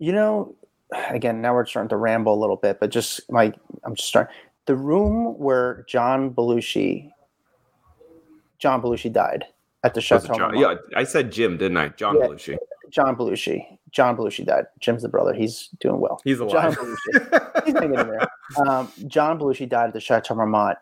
[0.00, 0.54] You know,
[1.10, 4.34] again, now we're starting to ramble a little bit, but just like I'm just starting.
[4.66, 7.10] The room where John Belushi,
[8.58, 9.44] John Belushi died.
[9.84, 10.58] at the Chateau John?
[10.58, 11.88] Yeah, I said Jim, didn't I?
[11.90, 12.26] John Yeah.
[12.26, 12.56] Belushi.
[12.90, 13.64] John Belushi.
[13.92, 14.64] John Belushi died.
[14.80, 15.32] Jim's the brother.
[15.32, 16.20] He's doing well.
[16.24, 16.76] He's John alive.
[16.78, 17.64] Belushi.
[17.66, 18.28] He's hanging in there.
[18.66, 20.76] Um, John Belushi died at the Chateau Marmont.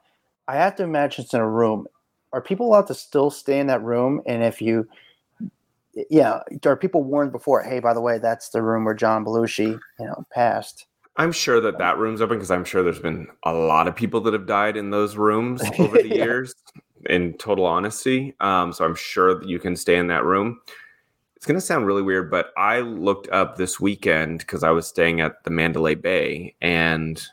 [0.49, 1.87] I have to imagine it's in a room.
[2.33, 4.21] Are people allowed to still stay in that room?
[4.27, 4.87] And if you,
[6.11, 7.63] yeah, are people warned before?
[7.63, 10.87] Hey, by the way, that's the room where John Belushi, you know, passed.
[11.17, 14.21] I'm sure that that room's open because I'm sure there's been a lot of people
[14.21, 16.25] that have died in those rooms over the Yeah.
[16.25, 16.55] years.
[17.09, 20.61] In total honesty, um, so I'm sure that you can stay in that room.
[21.37, 25.21] It's gonna sound really weird, but I looked up this weekend because I was staying
[25.21, 27.25] at the Mandalay Bay, and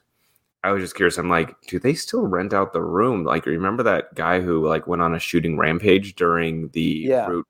[0.66, 1.18] I was just curious.
[1.20, 3.24] I'm like, do they still rent out the room?
[3.24, 7.28] Like, remember that guy who like went on a shooting rampage during the Yeah.
[7.28, 7.48] Route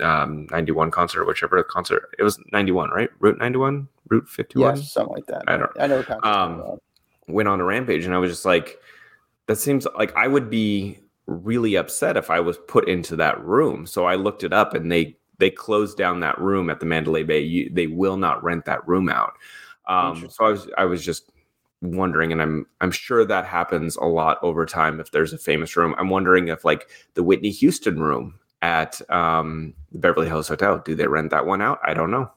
[0.00, 3.10] um, 91 concert, whichever concert it was, 91, right?
[3.18, 5.42] Route 91, Route 51 Yes, something like that.
[5.48, 6.04] I don't- I know.
[6.22, 6.78] um,
[7.28, 8.78] went on a rampage and I was just like
[9.48, 13.86] that seems like I would be really upset if I was put into that room.
[13.86, 17.24] So I looked it up and they they closed down that room at the Mandalay
[17.24, 17.40] Bay.
[17.40, 19.32] You, they will not rent that room out.
[19.88, 21.30] Um, so I was I was just
[21.82, 25.76] wondering and I'm I'm sure that happens a lot over time if there's a famous
[25.76, 25.94] room.
[25.98, 30.94] I'm wondering if like the Whitney Houston room at um, the Beverly Hills Hotel, do
[30.94, 31.80] they rent that one out?
[31.84, 32.30] I don't know.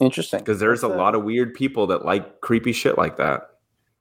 [0.00, 0.38] Interesting.
[0.38, 3.50] Because there's a That's, lot of weird people that like creepy shit like that.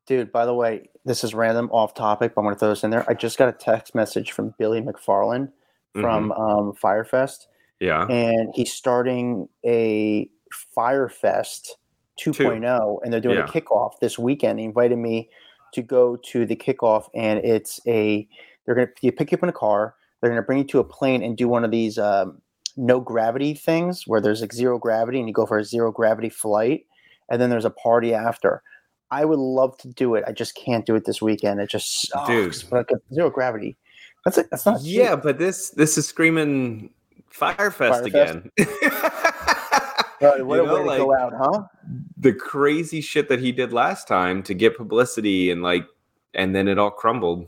[0.05, 2.83] Dude, by the way, this is random off topic, but I'm going to throw this
[2.83, 3.03] in there.
[3.09, 5.51] I just got a text message from Billy McFarland
[5.93, 7.47] from um, Fyre Fest,
[7.79, 8.05] Yeah.
[8.05, 10.29] and he's starting a
[10.75, 11.77] Fyre Fest
[12.23, 13.45] 2.0, and they're doing Yeah.
[13.45, 14.59] a kickoff this weekend.
[14.59, 15.29] He invited me
[15.73, 18.27] to go to the kickoff, and it's a
[18.65, 20.63] they're going to you pick you up in a car, they're going to bring you
[20.65, 22.41] to a plane and do one of these um,
[22.75, 26.29] no gravity things where there's like zero gravity, and you go for a zero gravity
[26.29, 26.85] flight,
[27.29, 28.61] and then there's a party after.
[29.09, 30.25] I would love to do it.
[30.27, 31.61] I just can't do it this weekend.
[31.61, 32.27] It just sucks.
[32.29, 32.63] Dude.
[32.69, 33.77] But zero gravity.
[34.25, 34.47] That's it.
[34.51, 34.97] that's not cheap.
[34.97, 36.89] Yeah, but this this is screaming
[37.29, 38.05] Fyre Fest, Firefest?
[38.05, 38.51] again.
[40.37, 41.63] You what a know, to go out, huh?
[42.17, 45.85] the crazy shit that he did last time to get publicity and like,
[46.33, 47.47] and then it all crumbled.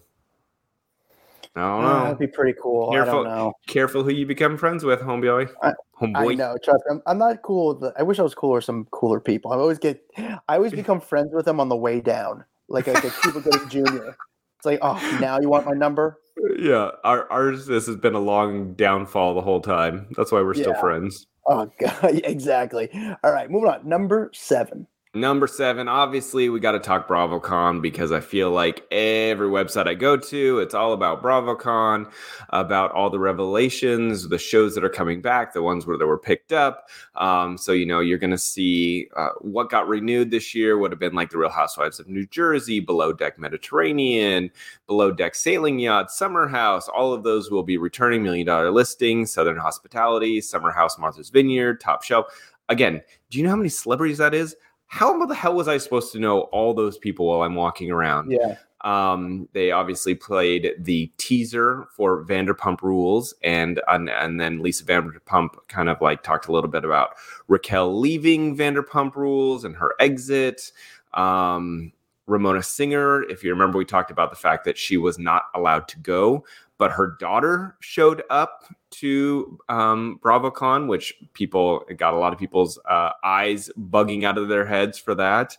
[1.55, 2.03] I don't Uh, know.
[2.03, 2.91] that'd be pretty cool.
[2.91, 3.11] Careful.
[3.11, 3.53] I don't know.
[3.67, 5.49] Careful who you become friends with, homeboy.
[5.63, 6.31] I- homeboy.
[6.31, 6.55] I know.
[6.63, 7.69] Trust me, I'm, I'm not cool.
[7.69, 8.55] With the, I wish I was cooler.
[8.55, 9.51] with Some cooler people.
[9.51, 10.01] I always get.
[10.17, 13.67] I always become friends with them on the way down, like like a Cuba Gooding
[13.67, 14.09] Jr.
[14.57, 16.19] It's like, oh, now you want my number?
[16.57, 17.65] Yeah, our, ours.
[17.65, 20.07] This has been a long downfall the whole time.
[20.17, 20.81] That's why we're still Yeah.
[20.81, 21.25] friends.
[21.49, 22.89] Oh god, exactly.
[23.23, 23.87] All right, moving on.
[23.87, 24.87] Number seven.
[25.15, 29.95] Number seven, obviously, we got to talk BravoCon because I feel like every website I
[29.95, 32.11] go to, it's all about BravoCon,
[32.49, 36.19] about all the revelations, the shows that are coming back, the ones where they were
[36.19, 36.89] picked up.
[37.15, 40.91] Um, so, you know, you're going to see uh, what got renewed this year would
[40.91, 44.51] have been like the Real Housewives of New Jersey, Below Deck Mediterranean,
[44.85, 46.87] Below Deck Sailing Yacht, Summer House.
[46.87, 51.81] All of those will be returning million dollar listings, Southern Hospitality, Summer House, Martha's Vineyard,
[51.81, 52.27] Top Shelf.
[52.69, 54.55] Again, do you know how many celebrities that is?
[54.89, 58.31] How the hell was I supposed to know all those people while I'm walking around?
[58.31, 58.55] Yeah.
[58.81, 65.49] Um, they obviously played the teaser for Vanderpump Rules, and and, and then Lisa Vanderpump
[65.67, 67.11] kind of like talked a little bit about
[67.47, 70.71] Raquel leaving Vanderpump Rules and her exit.
[71.13, 71.93] Um,
[72.25, 75.87] Ramona Singer, if you remember, we talked about the fact that she was not allowed
[75.89, 76.45] to go,
[76.79, 82.39] but her daughter showed up to um, BravoCon, which people it got a lot of
[82.39, 85.57] people's uh, eyes bugging out of their heads for that.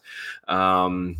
[0.48, 1.16] Um,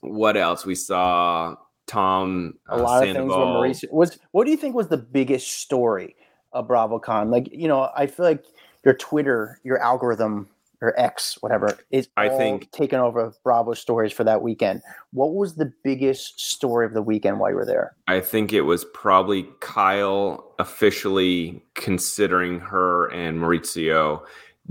[0.00, 0.66] what else?
[0.66, 1.56] We saw
[1.86, 3.92] Tom A uh, lot of things were Mauricio.
[3.92, 6.16] Was what do you think was the biggest story
[6.52, 7.30] of BravoCon?
[7.30, 8.44] Like, you know, I feel like
[8.84, 10.48] your Twitter, your algorithm,
[10.80, 14.82] or X, whatever, is I all think- taken over Bravo stories for that weekend.
[15.12, 17.96] What was the biggest story of the weekend while you were there?
[18.08, 24.22] I think it was probably Kyle officially considering her and Mauricio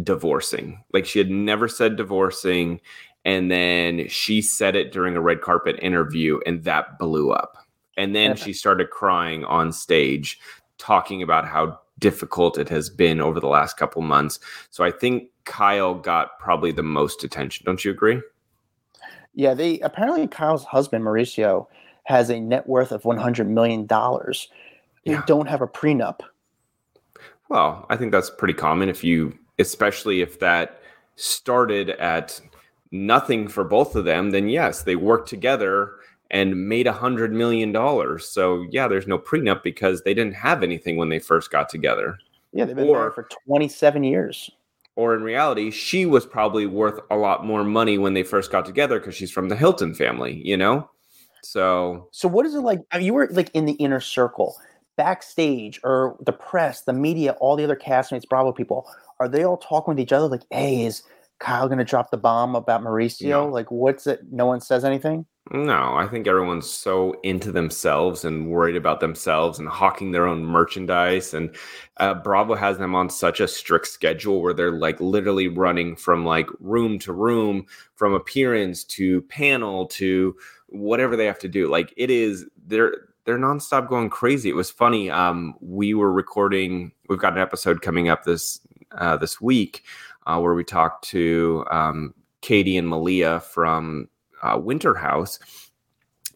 [0.03, 0.83] divorcing.
[0.93, 2.81] Like she had never said divorcing.
[3.23, 7.57] And then she said it during a red carpet interview, and that blew up.
[7.97, 10.39] And then she started crying on stage,
[10.77, 14.39] talking about how difficult it has been over the last couple months.
[14.69, 17.65] So I think Kyle got probably the most attention.
[17.65, 18.21] Don't you agree?
[19.33, 21.67] Yeah, they apparently Kyle's husband Mauricio
[22.03, 24.49] has a net worth of one hundred million dollars.
[25.05, 25.23] They Yeah.
[25.27, 26.19] don't have a prenup.
[27.49, 30.79] Well, I think that's pretty common if you, especially if that
[31.15, 32.41] started at
[32.91, 35.91] nothing for both of them, then yes, they worked together
[36.31, 38.27] and made a hundred million dollars.
[38.27, 42.17] So yeah, there's no prenup because they didn't have anything when they first got together.
[42.51, 44.49] Yeah, they've been Or- married for twenty-seven years.
[44.95, 48.65] Or in reality, she was probably worth a lot more money when they first got
[48.65, 50.89] together because she's from the Hilton family, you know?
[51.41, 52.81] So So what is it like?
[52.91, 54.55] I mean, you were like in the inner circle.
[54.97, 58.87] backstage or the press, the media, all the other castmates, Bravo people,
[59.19, 61.03] are they all talking with each other like, hey, is
[61.39, 63.29] Kyle going to drop the bomb about Mauricio?
[63.29, 63.47] No.
[63.47, 64.21] Like, what's it?
[64.31, 65.25] No one says anything?
[65.51, 70.43] No, I think everyone's so into themselves and worried about themselves and hawking their own
[70.43, 71.35] merchandise.
[71.35, 71.55] And
[71.97, 76.25] uh, Bravo has them on such a strict schedule where they're like literally running from
[76.25, 80.35] like room to room, from appearance to panel to
[80.69, 81.69] whatever they have to do.
[81.69, 84.49] Like it is, they're they're nonstop going crazy.
[84.49, 85.11] It was funny.
[85.11, 86.91] Um, we were recording.
[87.07, 88.61] We've got an episode coming up this
[88.93, 89.83] uh, this week
[90.25, 94.09] uh, where we talked to um, Katie and Malia from
[94.41, 95.39] uh, Winter House,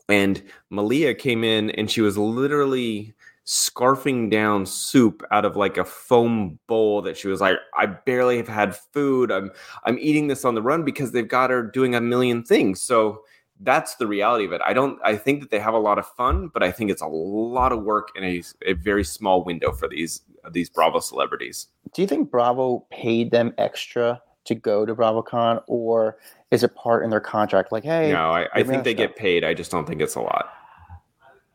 [0.08, 3.14] and Malia came in and she was literally
[3.46, 8.38] scarfing down soup out of like a foam bowl that she was like I barely
[8.38, 9.32] have had food.
[9.32, 9.50] I'm
[9.86, 12.82] I'm eating this on the run because they've got her doing a million things.
[12.82, 13.24] So
[13.62, 16.08] that's the reality of it I don't I think that they have a lot of
[16.08, 19.72] fun but I think it's a lot of work in a, a very small window
[19.72, 24.96] for these these Bravo celebrities Do you think Bravo paid them extra to go to
[24.96, 26.18] BravoCon, or
[26.50, 27.72] is it part in their contract?
[27.72, 29.08] Like, hey, no I, I think they stuff.
[29.08, 30.54] get paid I just don't think it's a lot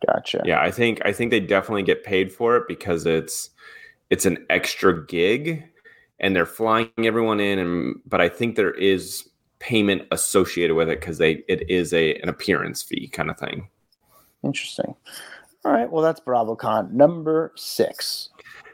[0.07, 0.43] gotcha.
[0.45, 3.51] Yeah, I think I think they definitely get paid for it because it's
[4.11, 5.65] it's an extra gig
[6.21, 9.29] and they're flying everyone in and but I think there is
[9.65, 13.69] payment associated with it because they it is a an appearance fee kind of thing.
[14.45, 14.95] Interesting.
[15.65, 15.91] All right.
[15.91, 18.29] Well, that's BravoCon number six.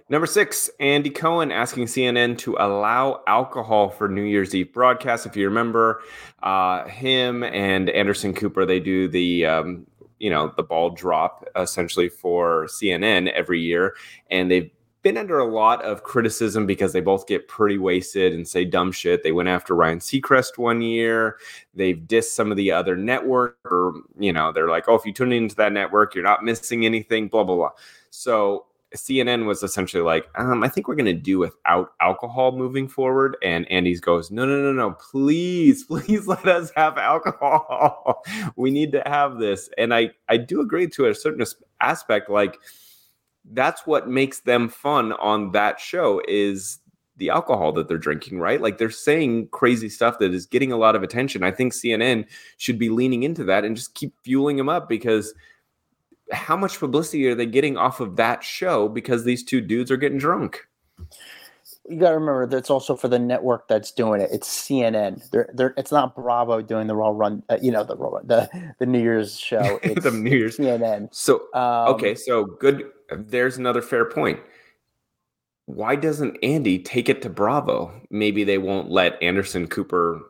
[0.08, 5.24] Number six, Andy Cohen asking CNN to allow alcohol for New Year's Eve broadcast.
[5.24, 6.02] If you remember,
[6.42, 9.86] uh, him and Anderson Cooper, they do the um,
[10.18, 13.94] you know the ball drop essentially for CNN every year,
[14.28, 18.46] and they've been under a lot of criticism because they both get pretty wasted and
[18.46, 19.22] say dumb shit.
[19.22, 21.38] They went after Ryan Seacrest one year.
[21.74, 25.12] They've dissed some of the other network, or you know, they're like, "Oh, if you
[25.12, 27.70] tune into that network, you're not missing anything." Blah blah blah.
[28.10, 32.88] So CNN was essentially like, um, I think we're going to do without alcohol moving
[32.88, 33.36] forward.
[33.42, 38.24] And Andy's goes, no, no, no, no, please, please let us have alcohol.
[38.56, 39.70] we need to have this.
[39.78, 41.44] And I, I do agree to a certain
[41.80, 42.30] aspect.
[42.30, 42.58] Like
[43.52, 46.78] that's what makes them fun on that show is
[47.16, 48.60] the alcohol that they're drinking, right?
[48.60, 51.42] Like they're saying crazy stuff that is getting a lot of attention.
[51.42, 55.34] I think CNN should be leaning into that and just keep fueling them up because
[56.32, 59.96] how much publicity are they getting off of that show because these two dudes are
[59.96, 60.66] getting drunk?
[61.90, 64.30] You got to remember that's also for the network that's doing it.
[64.32, 65.28] It's CNN.
[65.30, 67.42] They're, they're, it's not Bravo doing the Raw Run.
[67.48, 68.48] Uh, you know the Raw the
[68.78, 69.78] the New Year's show.
[69.82, 70.56] It's the New Year's.
[70.56, 71.08] CNN.
[71.12, 72.84] So Um, okay, so good.
[73.10, 74.38] There's another fair point.
[75.66, 77.92] Why doesn't Andy take it to Bravo?
[78.10, 80.20] Maybe they won't let Anderson Cooper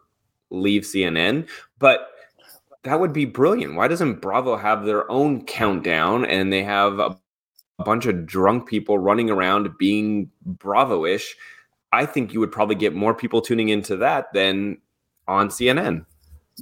[0.50, 2.08] leave CNN, but
[2.84, 3.74] that would be brilliant.
[3.74, 7.18] Why doesn't Bravo have their own countdown and they have a
[7.84, 11.36] bunch of drunk people running around being Bravo-ish?
[11.92, 14.78] I think you would probably get more people tuning into that than
[15.26, 16.06] on CNN.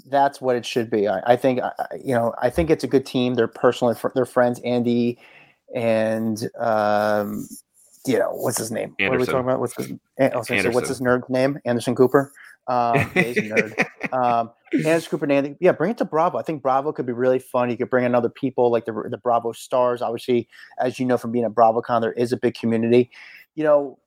[0.07, 1.09] that's what it should be.
[1.09, 2.35] I, I think I- you know.
[2.41, 3.35] I think it's a good team.
[3.35, 4.61] They're personally fr- they're friends.
[4.65, 5.19] Andy
[5.75, 7.47] and um,
[8.07, 8.95] you know what's his name?
[8.99, 9.61] What are we talking about?
[9.61, 9.91] What's his?
[9.91, 10.01] An-
[10.33, 11.07] I was what's his Anderson.
[11.07, 11.59] nerd name?
[11.65, 12.33] Anderson Cooper.
[12.69, 13.87] Um, he's nerd.
[14.13, 15.57] um, Anderson Cooper and Andy.
[15.61, 16.39] Yeah, bring it to Bravo.
[16.39, 17.71] I think Bravo could be really fun.
[17.71, 20.03] You could bring in other people like the the Bravo stars.
[20.03, 23.11] Obviously, as you know from being at BravoCon, there is a big community.
[23.55, 23.99] You know,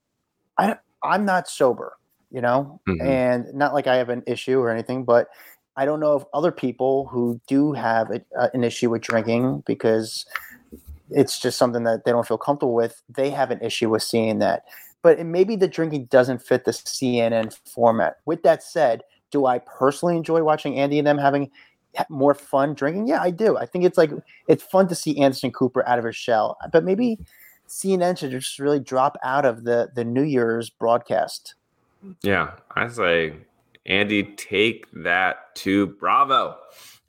[0.58, 1.98] I I'm not sober.
[2.30, 3.02] You know, Mhm.
[3.06, 5.28] and not like I have an issue or anything, but
[5.76, 9.64] I don't know if other people who do have a, uh, an issue with drinking
[9.66, 10.26] because
[11.10, 14.40] it's just something that they don't feel comfortable with, they have an issue with seeing
[14.40, 14.64] that.
[15.02, 18.18] But it, maybe the drinking doesn't fit the CNN format.
[18.26, 21.50] With that said, do I personally enjoy watching Andy and them having
[22.10, 23.08] more fun drinking?
[23.08, 23.58] Yeah, I do.
[23.58, 24.12] I think it's like
[24.48, 26.58] it's fun to see Anderson Cooper out of his shell.
[26.72, 27.18] But maybe
[27.68, 31.56] CNN should just really drop out of the the New Year's broadcast.
[32.22, 33.36] Yeah, I say,
[33.86, 36.58] Andy, take that to Bravo.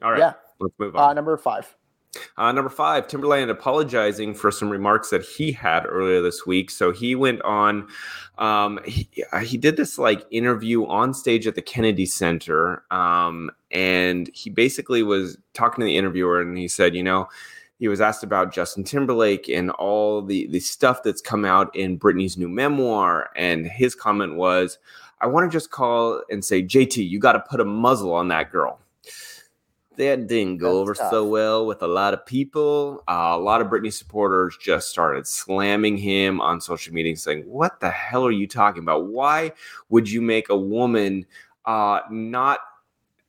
[0.01, 0.33] All right, Yeah.
[0.59, 1.15] let's move Uh, on.
[1.15, 1.75] number five.
[2.37, 6.69] Uh, number five, Timbaland apologizing for some remarks that he had earlier this week.
[6.69, 7.87] So he went on,
[8.37, 12.83] um, he, uh, he did this like interview on stage at the Kennedy Center.
[12.91, 17.27] Um, and he basically was talking to the interviewer and he said, you know,
[17.79, 21.99] he was asked about Justin Timberlake and all the, the stuff that's come out in
[21.99, 23.29] Britney's new memoir.
[23.35, 24.77] And his comment was,
[25.19, 28.27] I want to just call and say, JT, you got to put a muzzle on
[28.27, 28.79] that girl
[29.97, 31.09] that didn't go That's over tough.
[31.11, 33.03] so well with a lot of people.
[33.07, 37.79] Uh, a lot of Britney supporters just started slamming him on social media, saying, "What
[37.79, 39.07] the hell are you talking about?
[39.07, 39.51] Why
[39.89, 41.25] would you make a woman
[41.65, 42.59] uh, not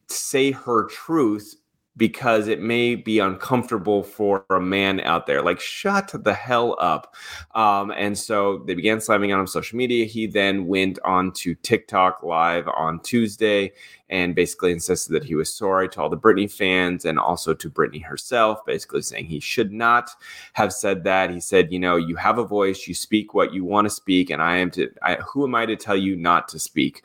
[0.08, 1.56] say her truth
[1.96, 5.42] because it may be uncomfortable for a man out there.
[5.42, 7.14] Like, shut the hell up.
[7.54, 10.04] Um, and so they began slamming on him social media.
[10.04, 13.72] He then went on to TikTok live on Tuesday
[14.10, 17.70] and basically insisted that he was sorry to all the Britney fans and also to
[17.70, 20.10] Britney herself, basically saying he should not
[20.52, 21.30] have said that.
[21.30, 24.30] He said, you know, you have a voice, you speak what you want to speak,
[24.30, 27.04] and I am to, I, who am I to tell you not to speak?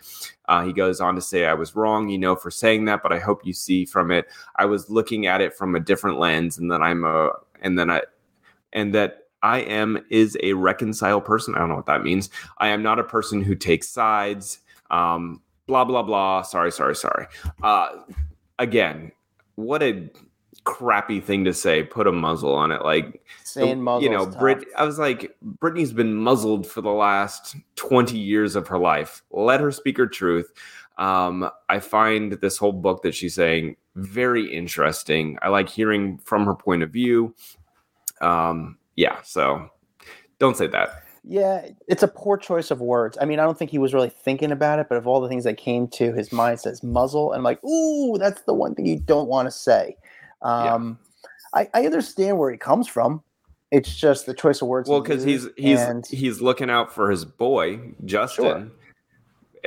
[0.49, 3.13] Uh, he goes on to say, I was wrong, you know, for saying that, but
[3.13, 4.25] I hope you see from it,
[4.55, 7.91] I was looking at it from a different lens, and that I'm a, and then
[7.91, 8.01] I,
[8.73, 11.53] and that I am is a reconciled person.
[11.53, 12.31] I don't know what that means.
[12.57, 14.59] I am not a person who takes sides.
[14.89, 16.41] Um, blah blah blah.
[16.41, 17.27] Sorry, sorry, sorry.
[17.61, 17.89] Uh,
[18.57, 19.11] again,
[19.55, 20.09] what a
[20.69, 21.83] crappy thing to say.
[21.83, 24.03] Put a muzzle on it, like Saying muzzle.
[24.03, 24.65] you know, Brit.
[24.77, 29.23] I was like, Britney's been muzzled for the last twenty years of her life.
[29.31, 30.51] Let her speak her truth.
[30.97, 35.37] Um, I find this whole book that she's saying very interesting.
[35.41, 37.33] I like hearing from her point of view.
[38.21, 39.69] Um, yeah, so
[40.39, 41.03] don't say that.
[41.23, 43.17] Yeah, it's a poor choice of words.
[43.21, 45.27] I mean, I don't think he was really thinking about it, but of all the
[45.29, 48.73] things that came to his mind, says muzzle, and I'm like, ooh, that's the one
[48.73, 49.95] thing you don't want to say.
[50.41, 50.99] Um,
[51.53, 53.23] I, I understand where he comes from.
[53.71, 54.89] It's just the choice of words.
[54.89, 58.45] Well, because he's he's and- he's looking out for his boy Justin.
[58.45, 58.71] Sure.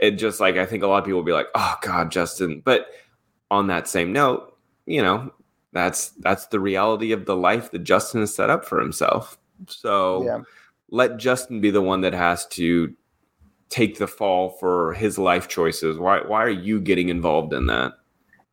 [0.00, 2.62] It just like I think a lot of people will be like, "Oh God, Justin."
[2.64, 2.88] But
[3.50, 4.56] on that same note,
[4.86, 5.32] you know,
[5.72, 9.38] that's that's the reality of the life that Justin has set up for himself.
[9.68, 10.40] So yeah.
[10.90, 12.92] let Justin be the one that has to
[13.68, 15.98] take the fall for his life choices.
[15.98, 17.92] Why why are you getting involved in that?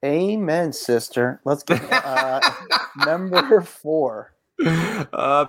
[0.03, 1.41] Amen, sister.
[1.43, 2.39] Let's get uh,
[3.05, 4.33] number four.
[4.65, 5.47] uh,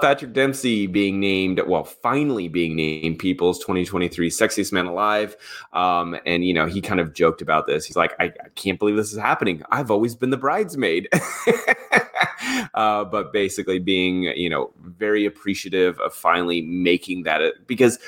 [0.00, 5.36] Patrick Dempsey being named, well, finally being named People's 2023 Sexiest Man Alive.
[5.72, 7.84] Um, and, you know, he kind of joked about this.
[7.84, 9.62] He's like, I, I can't believe this is happening.
[9.70, 11.08] I've always been the bridesmaid.
[12.74, 17.98] uh, but basically being, you know, very appreciative of finally making that because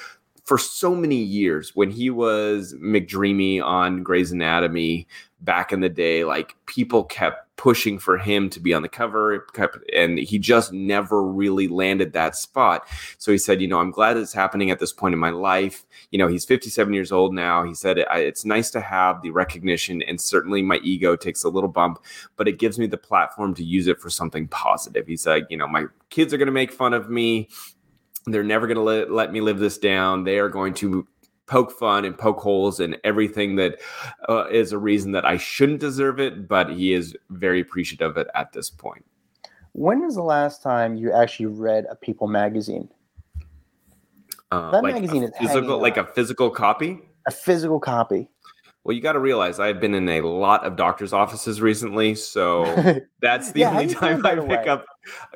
[0.44, 5.06] for so many years when he was McDreamy on Grey's Anatomy
[5.40, 9.40] back in the day, like people kept pushing for him to be on the cover,
[9.52, 12.86] kept, and he just never really landed that spot.
[13.18, 15.84] So he said, you know, I'm glad it's happening at this point in my life.
[16.10, 17.64] You know, he's 57 years old now.
[17.64, 21.68] He said it's nice to have the recognition, and certainly my ego takes a little
[21.68, 22.02] bump,
[22.36, 25.06] but it gives me the platform to use it for something positive.
[25.06, 27.48] He's like, you know, my kids are going to make fun of me.
[28.26, 30.24] They're never going to let, let me live this down.
[30.24, 31.06] They are going to
[31.48, 33.80] poke fun and poke holes in everything that
[34.28, 38.16] uh, is a reason that I shouldn't deserve it, but he is very appreciative of
[38.18, 39.04] it at this point.
[39.72, 42.88] When was the last time you actually read a People magazine?
[44.50, 47.00] Uh, That like magazine a is physical, like a physical copy.
[47.26, 48.30] A physical copy.
[48.84, 52.64] Well, you got to realize I've been in a lot of doctors' offices recently, so
[53.20, 54.64] that's the Yeah, only time I pick way?
[54.66, 54.86] up.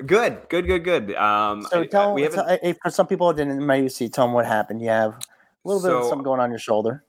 [0.06, 1.14] Good, good, good, good.
[1.16, 4.32] Um, so I- tell, we tell if for some people didn't maybe see, tell them
[4.34, 4.80] what happened.
[4.80, 5.18] You have
[5.64, 7.04] a little bit of something going on your shoulder.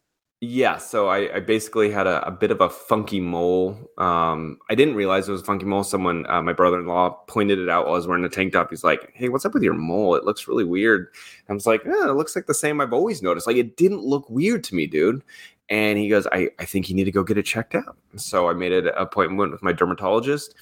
[0.45, 3.77] Yeah, so I, I basically had a, a bit of a funky mole.
[3.97, 5.85] Um, I didn't realize it was a funky mole.
[5.85, 8.69] Someone, uh, my brother-in-law, pointed it out while I was wearing a tank top.
[8.69, 10.15] He's like, "Hey, what's up with your mole?
[10.15, 11.07] It looks really weird."
[11.47, 13.47] I was like, "Yeah, it looks like the same I've always noticed.
[13.47, 15.23] Like, it didn't look weird to me, dude."
[15.69, 18.49] And he goes, "I, I think you need to go get it checked out." So
[18.49, 20.55] I made an appointment with my dermatologist.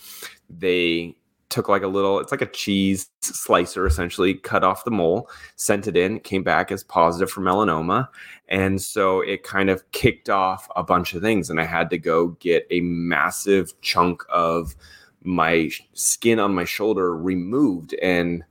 [0.47, 1.15] They
[1.51, 5.87] took like a little, it's like a cheese slicer essentially, cut off the mole, sent
[5.87, 8.07] it in, came back as positive for melanoma.
[8.47, 11.49] And so it kind of kicked off a bunch of things.
[11.49, 14.75] And I had to go get a massive chunk of
[15.23, 17.93] my skin on my shoulder removed.
[18.01, 18.43] And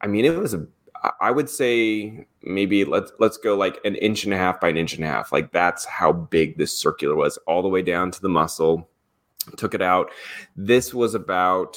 [0.00, 0.66] I mean, it was a,
[1.20, 4.76] I- would say maybe let's let's go like an inch and a half by an
[4.76, 5.32] inch and a half.
[5.32, 8.88] Like that's how big this circular was, all the way down to the muscle.
[9.56, 10.10] Took it out.
[10.56, 11.76] This was about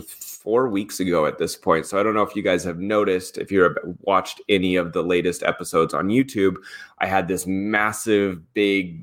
[0.00, 1.86] four weeks ago at this point.
[1.86, 5.02] So I don't know if you guys have noticed, if you've watched any of the
[5.02, 6.56] latest episodes on YouTube,
[6.98, 9.02] I had this massive, big,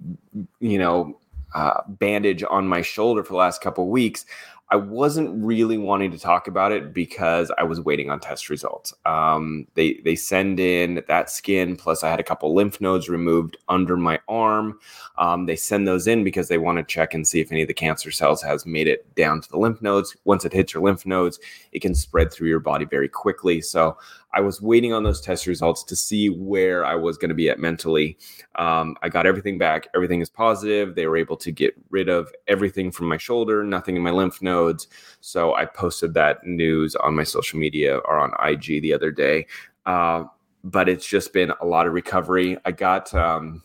[0.60, 1.18] you know,
[1.54, 4.26] uh, bandage on my shoulder for the last couple of weeks.
[4.72, 8.94] I wasn't really wanting to talk about it because I was waiting on test results.
[9.06, 13.58] Um, they they send in that skin plus I had a couple lymph nodes removed
[13.68, 14.80] under my arm.
[15.18, 17.68] Um, they send those in because they want to check and see if any of
[17.68, 20.16] the cancer cells has made it down to the lymph nodes.
[20.24, 21.38] Once it hits your lymph nodes,
[21.74, 23.60] it can spread through your body very quickly.
[23.60, 23.98] So
[24.34, 27.50] I was waiting on those test results to see where I was going to be
[27.50, 28.18] at mentally.
[28.56, 29.88] Um, I got everything back.
[29.96, 30.96] Everything is positive.
[30.96, 34.42] They were able to get rid of everything from my shoulder, nothing in my lymph
[34.42, 34.88] nodes.
[35.20, 39.48] So I posted that news on my social media or on IG the other day.
[39.86, 40.24] Uh,
[40.64, 42.58] but it's just been a lot of recovery.
[42.66, 43.64] I got um,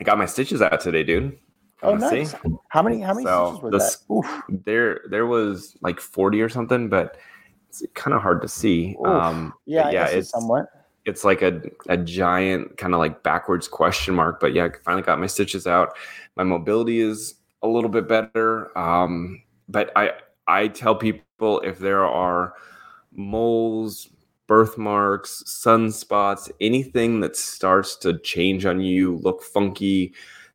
[0.00, 1.38] I got my stitches out today, dude.
[1.82, 2.16] Oh, Wanna see?
[2.20, 2.34] nice.
[2.68, 3.00] How many?
[3.00, 3.96] How many So, stitches were the that?
[4.12, 4.42] Oof.
[4.64, 7.16] There, there was like 40 or something, but
[7.70, 8.96] it's kind of hard to see.
[9.00, 9.06] Oof.
[9.06, 10.66] Um, Yeah, yeah, it's somewhat.
[11.06, 14.40] it's like a, a giant kind of like backwards question mark.
[14.40, 15.96] But yeah, I finally got my stitches out.
[16.36, 18.76] My mobility is a little bit better.
[18.76, 20.12] Um, but I
[20.48, 22.54] I tell people if there are
[23.12, 24.08] moles,
[24.48, 30.12] birthmarks, sunspots, anything that starts to change on you, look funky,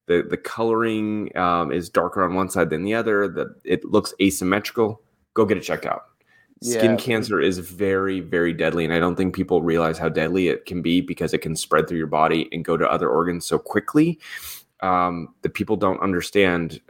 [0.07, 4.13] the the coloring um, is darker on one side than the other, that it looks
[4.21, 5.01] asymmetrical,
[5.33, 6.03] go get it checked out.
[6.63, 6.97] Skin Yeah.
[6.97, 10.81] cancer is very, very deadly, and I don't think people realize how deadly it can
[10.81, 14.19] be because it can spread through your body and go to other organs so quickly
[14.81, 16.81] um, that people don't understand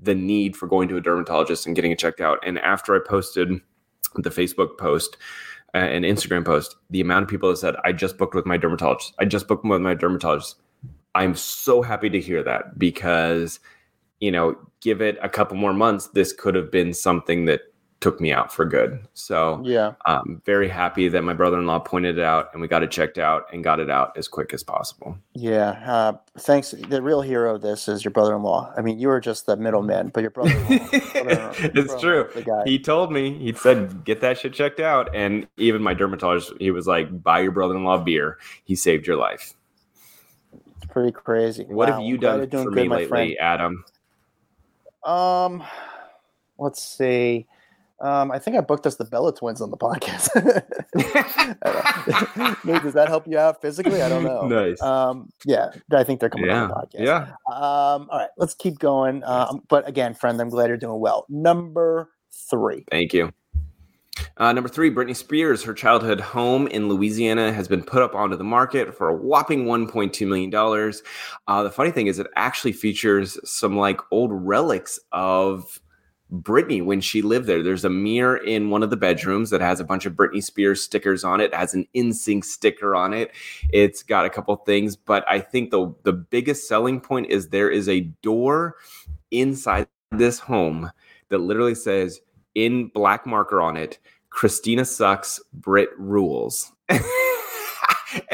[0.00, 2.38] the need for going to a dermatologist and getting it checked out.
[2.44, 3.60] And after I posted
[4.16, 5.16] the Facebook post
[5.74, 8.56] uh, and Instagram post, the amount of people that said, "I just booked with my
[8.56, 9.14] dermatologist.
[9.18, 10.56] I just booked with my dermatologist."
[11.14, 13.60] I'm so happy to hear that because,
[14.20, 17.60] you know, give it a couple more months, this could have been something that
[18.00, 19.00] took me out for good.
[19.14, 19.94] So Yeah.
[20.04, 23.46] I'm very happy that my brother-in-law pointed it out and we got it checked out
[23.50, 25.16] and got it out as quick as possible.
[25.32, 25.70] Yeah.
[25.86, 26.72] Uh, thanks.
[26.72, 28.74] The real hero of this is your brother-in-law.
[28.76, 30.88] I mean, you were just the middleman, but your brother-in-law.
[30.88, 32.28] brother-in-law- it's true.
[32.66, 35.14] He told me, he said, get that shit checked out.
[35.14, 38.38] And even my dermatologist, he was like, buy your brother-in-law beer.
[38.64, 39.54] He saved your life.
[40.76, 41.64] It's pretty crazy.
[41.64, 43.36] What Wow, have you done for good, me lately, friend.
[43.40, 43.84] Adam?
[45.04, 45.64] Um,
[46.58, 47.46] let's see.
[48.04, 50.28] Um, I think I booked us the Bella Twins on the podcast.
[52.82, 54.02] Does that help you out physically?
[54.02, 54.46] I don't know.
[54.46, 54.82] Nice.
[54.82, 56.64] Um, yeah, I think they're coming yeah.
[56.64, 57.06] on the podcast.
[57.06, 57.28] Yeah.
[57.50, 59.24] Um, all right, let's keep going.
[59.24, 61.24] Um, but again, friend, I'm glad you're doing well.
[61.30, 62.10] Number
[62.50, 62.84] three.
[62.90, 63.32] Thank you.
[64.36, 68.36] Uh, number three, Britney Spears, her childhood home in Louisiana has been put up onto
[68.36, 70.92] the market for a whopping $1.2 million.
[71.46, 75.80] Uh, the funny thing is, it actually features some like old relics of
[76.32, 77.62] Britney when she lived there.
[77.62, 80.82] There's a mirror in one of the bedrooms that has a bunch of Britney Spears
[80.82, 83.30] stickers on it, has an NSYNC sticker on it.
[83.70, 87.70] It's got a couple things, but I think the, the biggest selling point is there
[87.70, 88.76] is a door
[89.30, 90.90] inside this home
[91.28, 92.20] that literally says,
[92.54, 93.98] in black marker on it,
[94.30, 96.72] Christina sucks, Brit rules.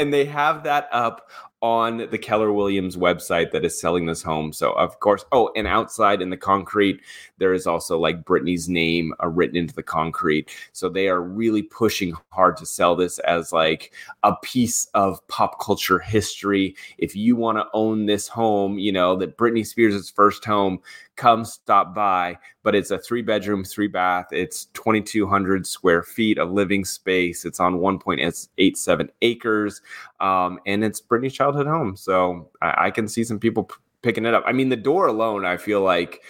[0.01, 1.29] and they have that up
[1.63, 4.51] on the Keller Williams website that is selling this home.
[4.51, 7.03] So, of course, oh, and outside in the concrete,
[7.37, 10.51] there is also like Britney's name uh, written into the concrete.
[10.73, 13.93] So they are really pushing hard to sell this as like
[14.23, 16.75] a piece of pop culture history.
[16.97, 20.81] If you want to own this home, you know, that Britney Spears' first home,
[21.17, 22.39] come stop by.
[22.63, 24.29] But it's a three bedroom, three bath.
[24.33, 27.45] It's 2,200 square feet of living space.
[27.45, 29.83] It's on 1.87 acres.
[30.21, 31.97] Um, and it's Britney's childhood home.
[31.97, 34.45] So I, I can see some people p- picking it up.
[34.47, 36.23] I mean, the door alone, I feel like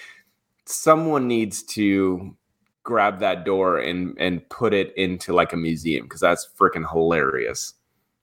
[0.66, 2.36] someone needs to
[2.82, 7.74] grab that door and and put it into like a museum because that's freaking hilarious.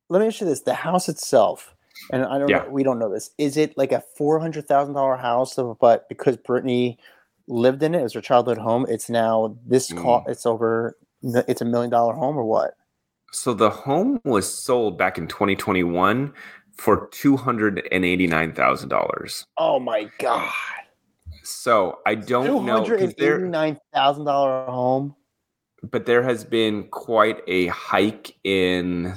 [0.10, 1.76] Let me ask you this: the house itself,
[2.12, 2.60] and I don't Yeah.
[2.60, 3.32] know, we don't know this.
[3.38, 5.58] Is it like a four hundred thousand dollar house?
[5.58, 6.98] Of, but because Britney
[7.48, 8.86] lived in it, it was her childhood home.
[8.90, 9.98] It's now this Mm.
[9.98, 10.30] cost.
[10.30, 10.98] It's over.
[11.24, 12.76] It's a million dollar home or what?
[13.38, 16.34] So the home was sold back in 2021
[16.76, 19.46] for two hundred and eighty nine thousand dollars.
[19.60, 20.52] Oh my god!
[21.44, 25.16] So I don't know, hundred 'cause and eighty there, nine thousand dollar home.
[25.84, 29.14] but there has been quite a hike in,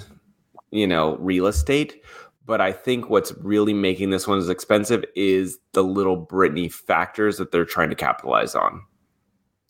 [0.70, 2.04] you know, real estate.
[2.44, 7.38] But I think what's really making this one as expensive is the little Britney factors
[7.38, 8.82] that they're trying to capitalize on.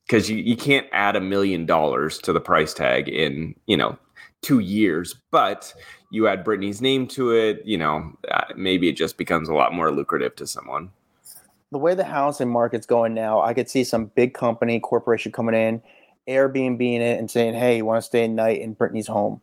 [0.06, 3.96] Because you, you can't add a million dollars to the price tag in, you know,
[4.42, 5.72] two years, but
[6.10, 9.72] you add Britney's name to it, you know, uh, maybe it just becomes a lot
[9.72, 10.90] more lucrative to someone.
[11.72, 15.54] the way the housing market's going now, I could see some big company corporation coming
[15.54, 15.80] in,
[16.26, 19.40] Airbnb in it, and saying, "Hey, you want to stay a night in Britney's home?"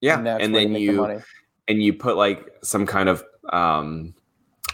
[0.00, 0.20] Yeah.
[0.20, 1.24] that's And then you, the
[1.68, 3.22] and you put like some kind of
[3.52, 4.14] um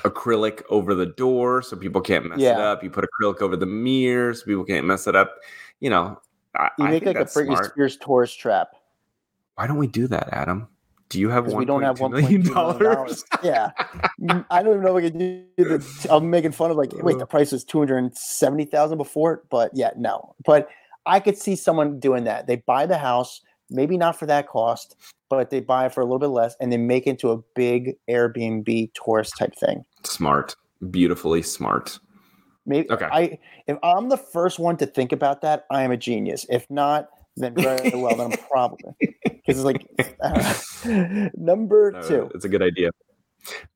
[0.05, 2.83] acrylic over the door so people can't mess it up.
[2.83, 5.37] You put acrylic over the mirror so people can't mess it up.
[5.81, 6.19] You know,
[6.57, 7.63] I, You make think like a Britney.
[7.63, 8.75] Spears tourist trap
[9.61, 10.69] Why don't we do that, Adam?
[11.11, 13.27] Do you have one we don't have one million dollars?
[13.43, 13.73] yeah,
[14.49, 16.07] I don't even know if we can do the.
[16.09, 19.71] I'm making fun of like, wait, the price was two hundred seventy thousand before, but
[19.75, 20.35] yeah, no.
[20.47, 20.71] But
[21.05, 22.47] I could see someone doing that.
[22.47, 24.97] They buy the house, maybe not for that cost,
[25.29, 27.37] but they buy it for a little bit less, and they make it into a
[27.55, 29.85] big Airbnb tourist type thing.
[30.05, 30.57] Smart.
[30.91, 31.99] Beautifully smart.
[32.65, 33.09] Maybe Okay.
[33.13, 36.47] I if I'm the first one to think about that, I am a genius.
[36.49, 37.11] If not,
[37.43, 39.87] then very well, then I'm probably because it's like
[40.23, 41.31] I don't know.
[41.37, 42.31] number No, two.
[42.35, 42.91] It's a good idea.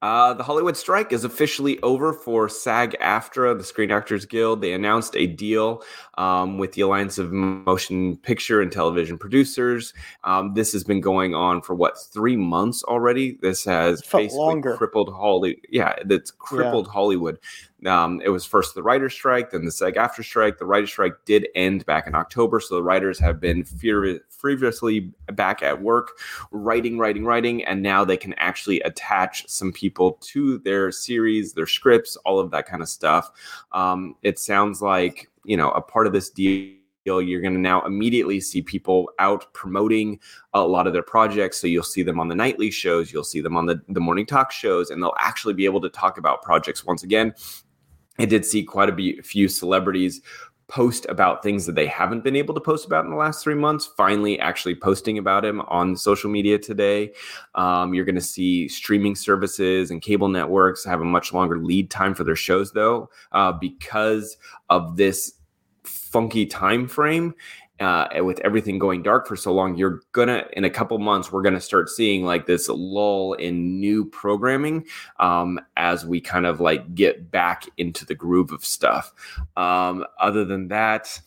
[0.03, 4.61] Uh, the Hollywood strike is officially over for SAG AFTRA, the Screen Actors Guild.
[4.61, 5.83] They announced a deal
[6.19, 9.95] um, with the Alliance of Motion Picture and Television Producers.
[10.25, 13.39] Um, this has been going on for what three months already.
[13.41, 14.77] This has basically longer.
[14.77, 15.61] crippled Hollywood.
[15.71, 17.39] Yeah, that's crippled Hollywood.
[17.87, 20.59] Um, it was first the writer's strike, then the SAG AFTRA strike.
[20.59, 25.13] The writer's strike did end back in October, so the writers have been furi- furiously
[25.33, 26.13] back at work,
[26.51, 31.67] writing, writing, writing, and now they can actually attach some people to their series, their
[31.67, 33.31] scripts, all of that kind of stuff.
[33.73, 36.73] Um, it sounds like you know a part of this deal.
[37.07, 40.21] You're going to now immediately see people out promoting
[40.55, 41.61] a lot of their projects.
[41.61, 44.25] So you'll see them on the nightly shows, you'll see them on the, the morning
[44.25, 47.35] talk shows, and they'll actually be able to talk about projects once again.
[48.19, 50.21] I did see quite a few celebrities
[50.67, 53.55] post about things that they haven't been able to post about in the last three
[53.55, 57.13] months, finally actually posting about him on social media today.
[57.55, 61.91] Um, you're going to see streaming services and cable networks have a much longer lead
[61.91, 64.37] time for their shows, though, uh, because
[64.71, 65.35] of this
[65.83, 67.35] funky time frame
[67.81, 71.43] uh, with everything going dark for so long, you're gonna in a couple months we're
[71.43, 74.87] gonna start seeing like this lull in new programming
[75.19, 79.13] um, as we kind of like get back into the groove of stuff.
[79.57, 81.21] Um, other than that.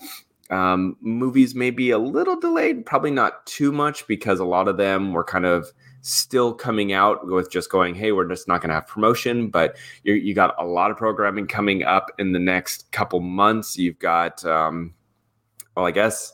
[0.50, 4.78] Um, movies may be a little delayed, probably not too much because a lot of
[4.78, 5.74] them were kind of
[6.08, 9.50] still coming out with just going, hey, we're just not going to have promotion.
[9.50, 13.78] But you got a lot of programming coming up in the next couple months.
[13.78, 14.93] You've got, um,
[15.76, 16.34] well, I guess,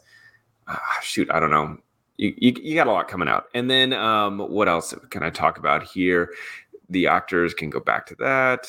[0.67, 1.77] uh, shoot, I don't know.
[2.17, 3.45] You, you, you got a lot coming out.
[3.53, 6.33] And then um, what else can I talk about here?
[6.89, 8.67] The actors can go back to that.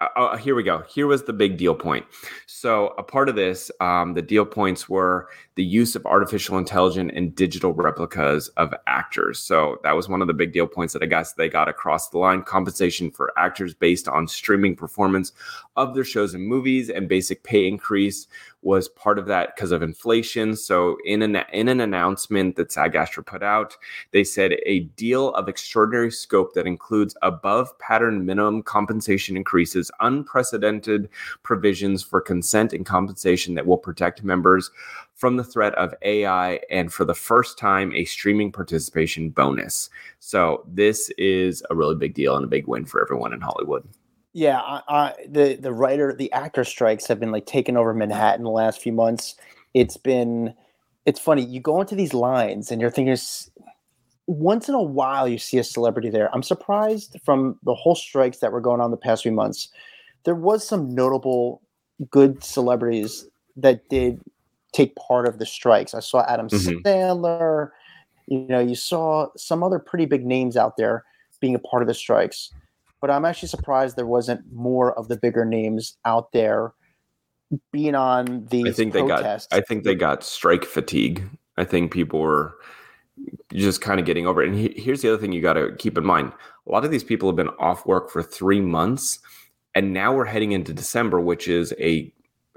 [0.00, 0.82] Uh, uh, here we go.
[0.88, 2.04] Here was the big deal point.
[2.46, 7.12] So, a part of this, um, the deal points were the use of artificial intelligence
[7.14, 9.38] and digital replicas of actors.
[9.38, 12.08] So, that was one of the big deal points that I guess they got across
[12.08, 15.32] the line compensation for actors based on streaming performance
[15.76, 18.26] of their shows and movies, and basic pay increase
[18.62, 20.56] was part of that because of inflation.
[20.56, 23.76] So, in an, in an announcement that SAG AFTRA put out,
[24.10, 31.08] they said a deal of extraordinary scope that includes above pattern minimum compensation increases, unprecedented
[31.42, 34.70] provisions for consent and compensation that will protect members
[35.14, 39.88] from the threat of AI, and for the first time, a streaming participation bonus.
[40.18, 43.88] So, this is a really big deal and a big win for everyone in Hollywood.
[44.32, 48.42] Yeah, I, I, the the writer, the actor strikes have been like taking over Manhattan
[48.42, 49.36] the last few months.
[49.74, 50.54] It's been,
[51.06, 51.44] it's funny.
[51.44, 53.16] You go into these lines and you're thinking,
[54.26, 56.34] once in a while you see a celebrity there.
[56.34, 59.68] I'm surprised from the whole strikes that were going on the past few months.
[60.24, 61.62] There was some notable
[62.10, 64.20] good celebrities that did
[64.74, 65.94] take part of the strikes.
[65.94, 66.82] I saw Adam Mhm.
[66.82, 67.70] Sandler.
[68.26, 71.04] You know, you saw some other pretty big names out there
[71.40, 72.50] being a part of the strikes
[73.04, 76.72] but I'm actually surprised there wasn't more of the bigger names out there
[77.70, 79.46] being on these I think protests.
[79.50, 79.62] they got.
[79.62, 81.22] I think they got strike fatigue.
[81.58, 82.54] I think people were
[83.52, 84.48] just kind of getting over it.
[84.48, 86.32] And he, here's the other thing you got to keep in mind:
[86.66, 89.18] a lot of these people have been off work for three months,
[89.74, 92.10] and now we're heading into December, which is a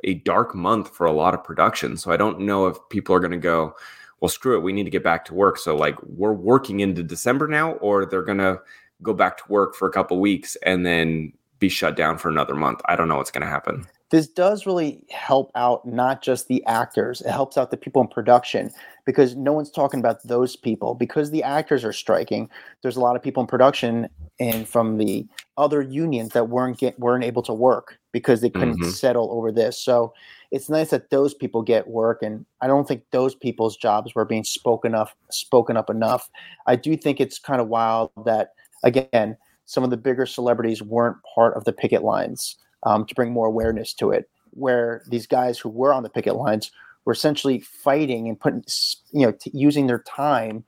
[0.03, 1.97] a dark month for a lot of production.
[1.97, 3.75] So I don't know if people are going to go,
[4.19, 5.57] well, screw it, we need to get back to work.
[5.57, 8.59] So like we're working into December now, or they're going to
[9.03, 12.55] go back to work for a couple weeks and then be shut down for another
[12.55, 12.81] month.
[12.85, 13.87] I don't know what's going to happen.
[14.09, 18.07] This does really help out not just the actors, it helps out the people in
[18.07, 18.71] production
[19.05, 20.95] because no one's talking about those people.
[20.95, 22.49] Because the actors are striking,
[22.81, 24.07] there's a lot of people in production
[24.39, 25.25] and from the
[25.57, 28.91] other unions that weren't get weren't able to work because they couldn't Mhm.
[28.91, 29.77] settle over this.
[29.77, 30.13] So
[30.51, 34.25] it's nice that those people get work and I don't think those people's jobs were
[34.25, 36.29] being spoken up spoken up enough.
[36.65, 38.53] I do think it's kind of wild that
[38.83, 39.35] again,
[39.65, 43.47] some of the bigger celebrities weren't part of the picket lines um, to bring more
[43.47, 44.29] awareness to it.
[44.51, 46.71] Where these guys who were on the picket lines
[47.05, 48.63] were essentially fighting and putting,
[49.11, 50.63] you know, t- using their time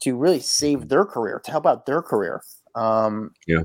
[0.00, 2.42] to really save their career, to help out their career.
[2.74, 3.62] Um, Yeah.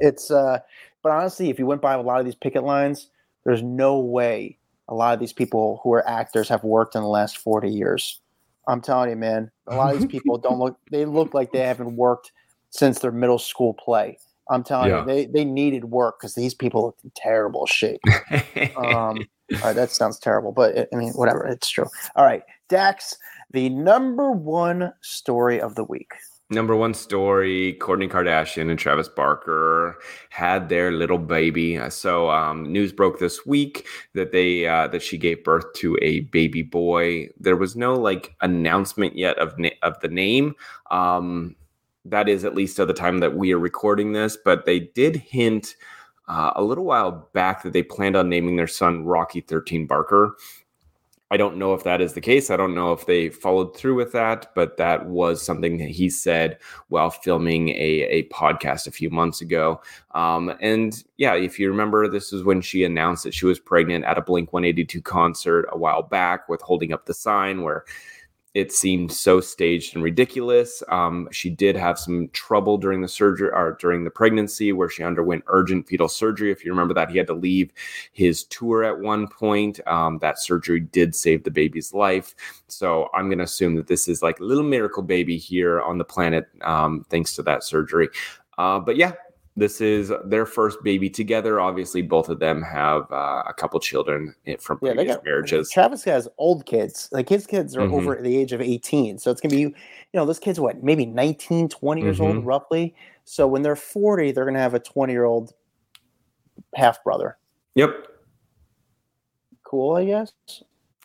[0.00, 0.30] it's.
[0.30, 0.58] Uh,
[1.02, 3.10] but honestly, if you went by a lot of these picket lines,
[3.44, 4.58] there's no way
[4.88, 8.20] a lot of these people who are actors have worked in the last 40 years.
[8.68, 10.78] I'm telling you, man, a lot of these people don't look.
[10.90, 12.32] They look like they haven't worked
[12.70, 14.18] since their middle school play.
[14.50, 15.00] I'm telling Yeah.
[15.00, 18.00] you, they they needed work because these people look in terrible shape.
[18.76, 18.76] Um,
[19.54, 21.46] all right, that sounds terrible, but it, I mean, whatever.
[21.46, 21.86] It's true.
[22.16, 23.16] All right, Dax,
[23.50, 26.10] the number one story of the week.
[26.48, 29.98] Number one story: Kourtney Kardashian and Travis Barker
[30.30, 31.76] had their little baby.
[31.76, 33.84] Uh, So, um, news broke this week
[34.14, 37.30] that they uh, that she gave birth to a baby boy.
[37.40, 40.54] There was no like announcement yet of na- of the name.
[40.92, 41.56] Um,
[42.10, 45.16] that is at least at the time that we are recording this, but they did
[45.16, 45.76] hint
[46.28, 50.36] uh, a little while back that they planned on naming their son Rocky 13 Barker.
[51.28, 52.50] I don't know if that is the case.
[52.50, 56.08] I don't know if they followed through with that, but that was something that he
[56.08, 59.80] said while filming a, a podcast a few months ago.
[60.14, 64.04] Um, and yeah, if you remember, this is when she announced that she was pregnant
[64.04, 67.84] at a Blink 182 concert a while back with holding up the sign where
[68.56, 70.82] it seemed so staged and ridiculous.
[70.88, 75.02] Um, she did have some trouble during the surgery or during the pregnancy where she
[75.02, 76.50] underwent urgent fetal surgery.
[76.50, 77.70] If you remember that, he had to leave
[78.12, 79.86] his tour at one point.
[79.86, 82.34] Um, that surgery did save the baby's life.
[82.66, 85.98] So I'm going to assume that this is like a little miracle baby here on
[85.98, 88.08] the planet um, thanks to that surgery.
[88.56, 89.12] Uh, but yeah,
[89.56, 91.60] this is their first baby together.
[91.60, 95.70] Obviously, both of them have uh, a couple children from Yeah, previous got- marriages.
[95.70, 97.08] Travis has old kids.
[97.10, 97.92] Like his kids are Mhm.
[97.94, 99.18] over the age of 18.
[99.18, 99.72] So it's going to be, you
[100.14, 102.44] know, those kids, what, maybe 19, 20 years old, Mhm.
[102.46, 102.94] roughly.
[103.24, 105.54] So when they're 40, they're going to have a 20 year old
[106.74, 107.38] half brother.
[107.76, 108.06] Yep.
[109.64, 110.32] Cool, I guess.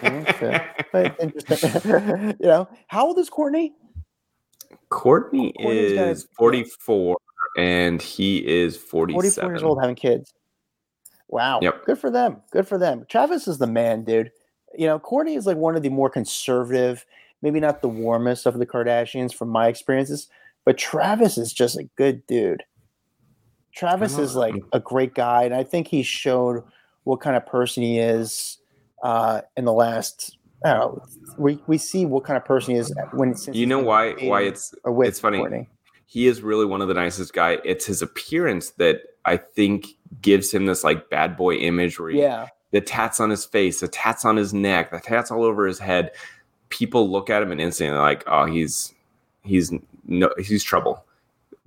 [0.00, 0.60] Interesting.
[2.40, 3.72] you know, how old is Kourtney?
[4.90, 7.16] Kourtney Kourtney's is 44
[7.56, 10.32] and he is 44 years old having kids.
[11.28, 11.60] Wow.
[11.62, 11.84] Yep.
[11.86, 12.38] Good for them.
[12.50, 13.06] Good for them.
[13.08, 14.30] Travis is the man, dude.
[14.76, 17.04] You know, Kourtney is like one of the more conservative,
[17.42, 20.28] maybe not the warmest of the Kardashians from my experiences,
[20.64, 22.64] but Travis is just a good dude.
[23.72, 26.64] Travis is like a great guy, and I think he showed
[27.04, 28.58] what kind of person he is
[29.02, 30.36] uh, in the last.
[30.64, 31.02] I don't know.
[31.38, 34.42] We we see what kind of person he is when since You know why why
[34.42, 35.38] it's it's funny.
[35.38, 35.68] Kourtney.
[36.10, 37.58] He is really one of the nicest guy.
[37.64, 39.86] It's his appearance that I think
[40.20, 43.78] gives him this like bad boy image where he, Yeah, the tats on his face,
[43.78, 46.10] the tats on his neck, the tats all over his head.
[46.68, 48.92] People look at him and instantly they're like, oh, he's
[49.44, 49.72] he's
[50.04, 51.04] no he's trouble.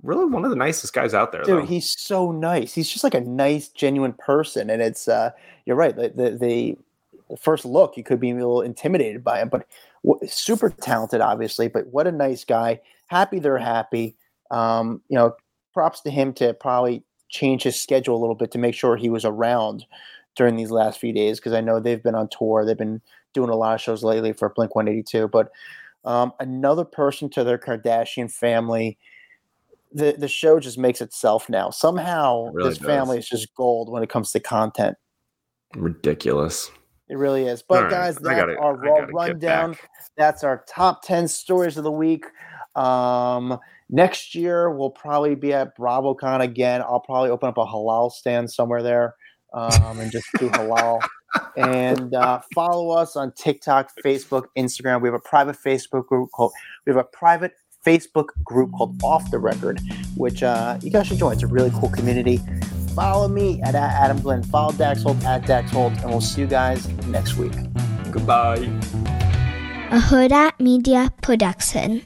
[0.02, 1.42] Really one of the nicest guys out there.
[1.44, 1.66] dude though.
[1.66, 5.30] he's so nice he's just like a nice genuine person and it's uh
[5.64, 6.76] you're right the the, the
[7.38, 9.66] first look you could be a little intimidated by him but
[10.28, 14.14] super talented obviously but what a nice guy happy they're happy
[14.54, 15.34] um you know
[15.72, 19.08] props to him to probably change his schedule a little bit to make sure he
[19.10, 19.84] was around
[20.36, 23.00] during these last few days because i know they've been on tour they've been
[23.32, 25.50] doing a lot of shows lately for blink 182 but
[26.04, 28.96] um, another person to their kardashian family
[29.92, 31.70] the the show just makes itself now.
[31.70, 34.96] Somehow, It really this family is just gold when it comes to content.
[35.76, 36.70] ridiculous.
[37.08, 37.62] It really is.
[37.62, 39.76] But right, guys, that's gotta- our raw Rundown.
[40.16, 42.24] That's our top ten stories of the week.
[42.74, 43.58] Um,
[43.90, 46.82] next year we'll probably be at BravoCon again.
[46.82, 49.14] I'll probably open up a halal stand somewhere there
[49.54, 51.00] um, and just do halal.
[51.56, 55.00] And uh, follow us on TikTok, Facebook, Instagram.
[55.00, 56.52] We have a private Facebook group called.
[56.86, 57.52] We have a private
[57.84, 59.80] Facebook group called Off the Record,
[60.16, 61.32] which uh, you guys should join.
[61.32, 62.40] It's a really cool community.
[62.94, 64.42] Follow me at, at Adam Glyn.
[64.44, 67.52] Follow Dax Holt at Dax Holt, and we'll see you guys next week.
[68.10, 68.58] Goodbye.
[69.90, 72.04] a Hurrdat Media Production.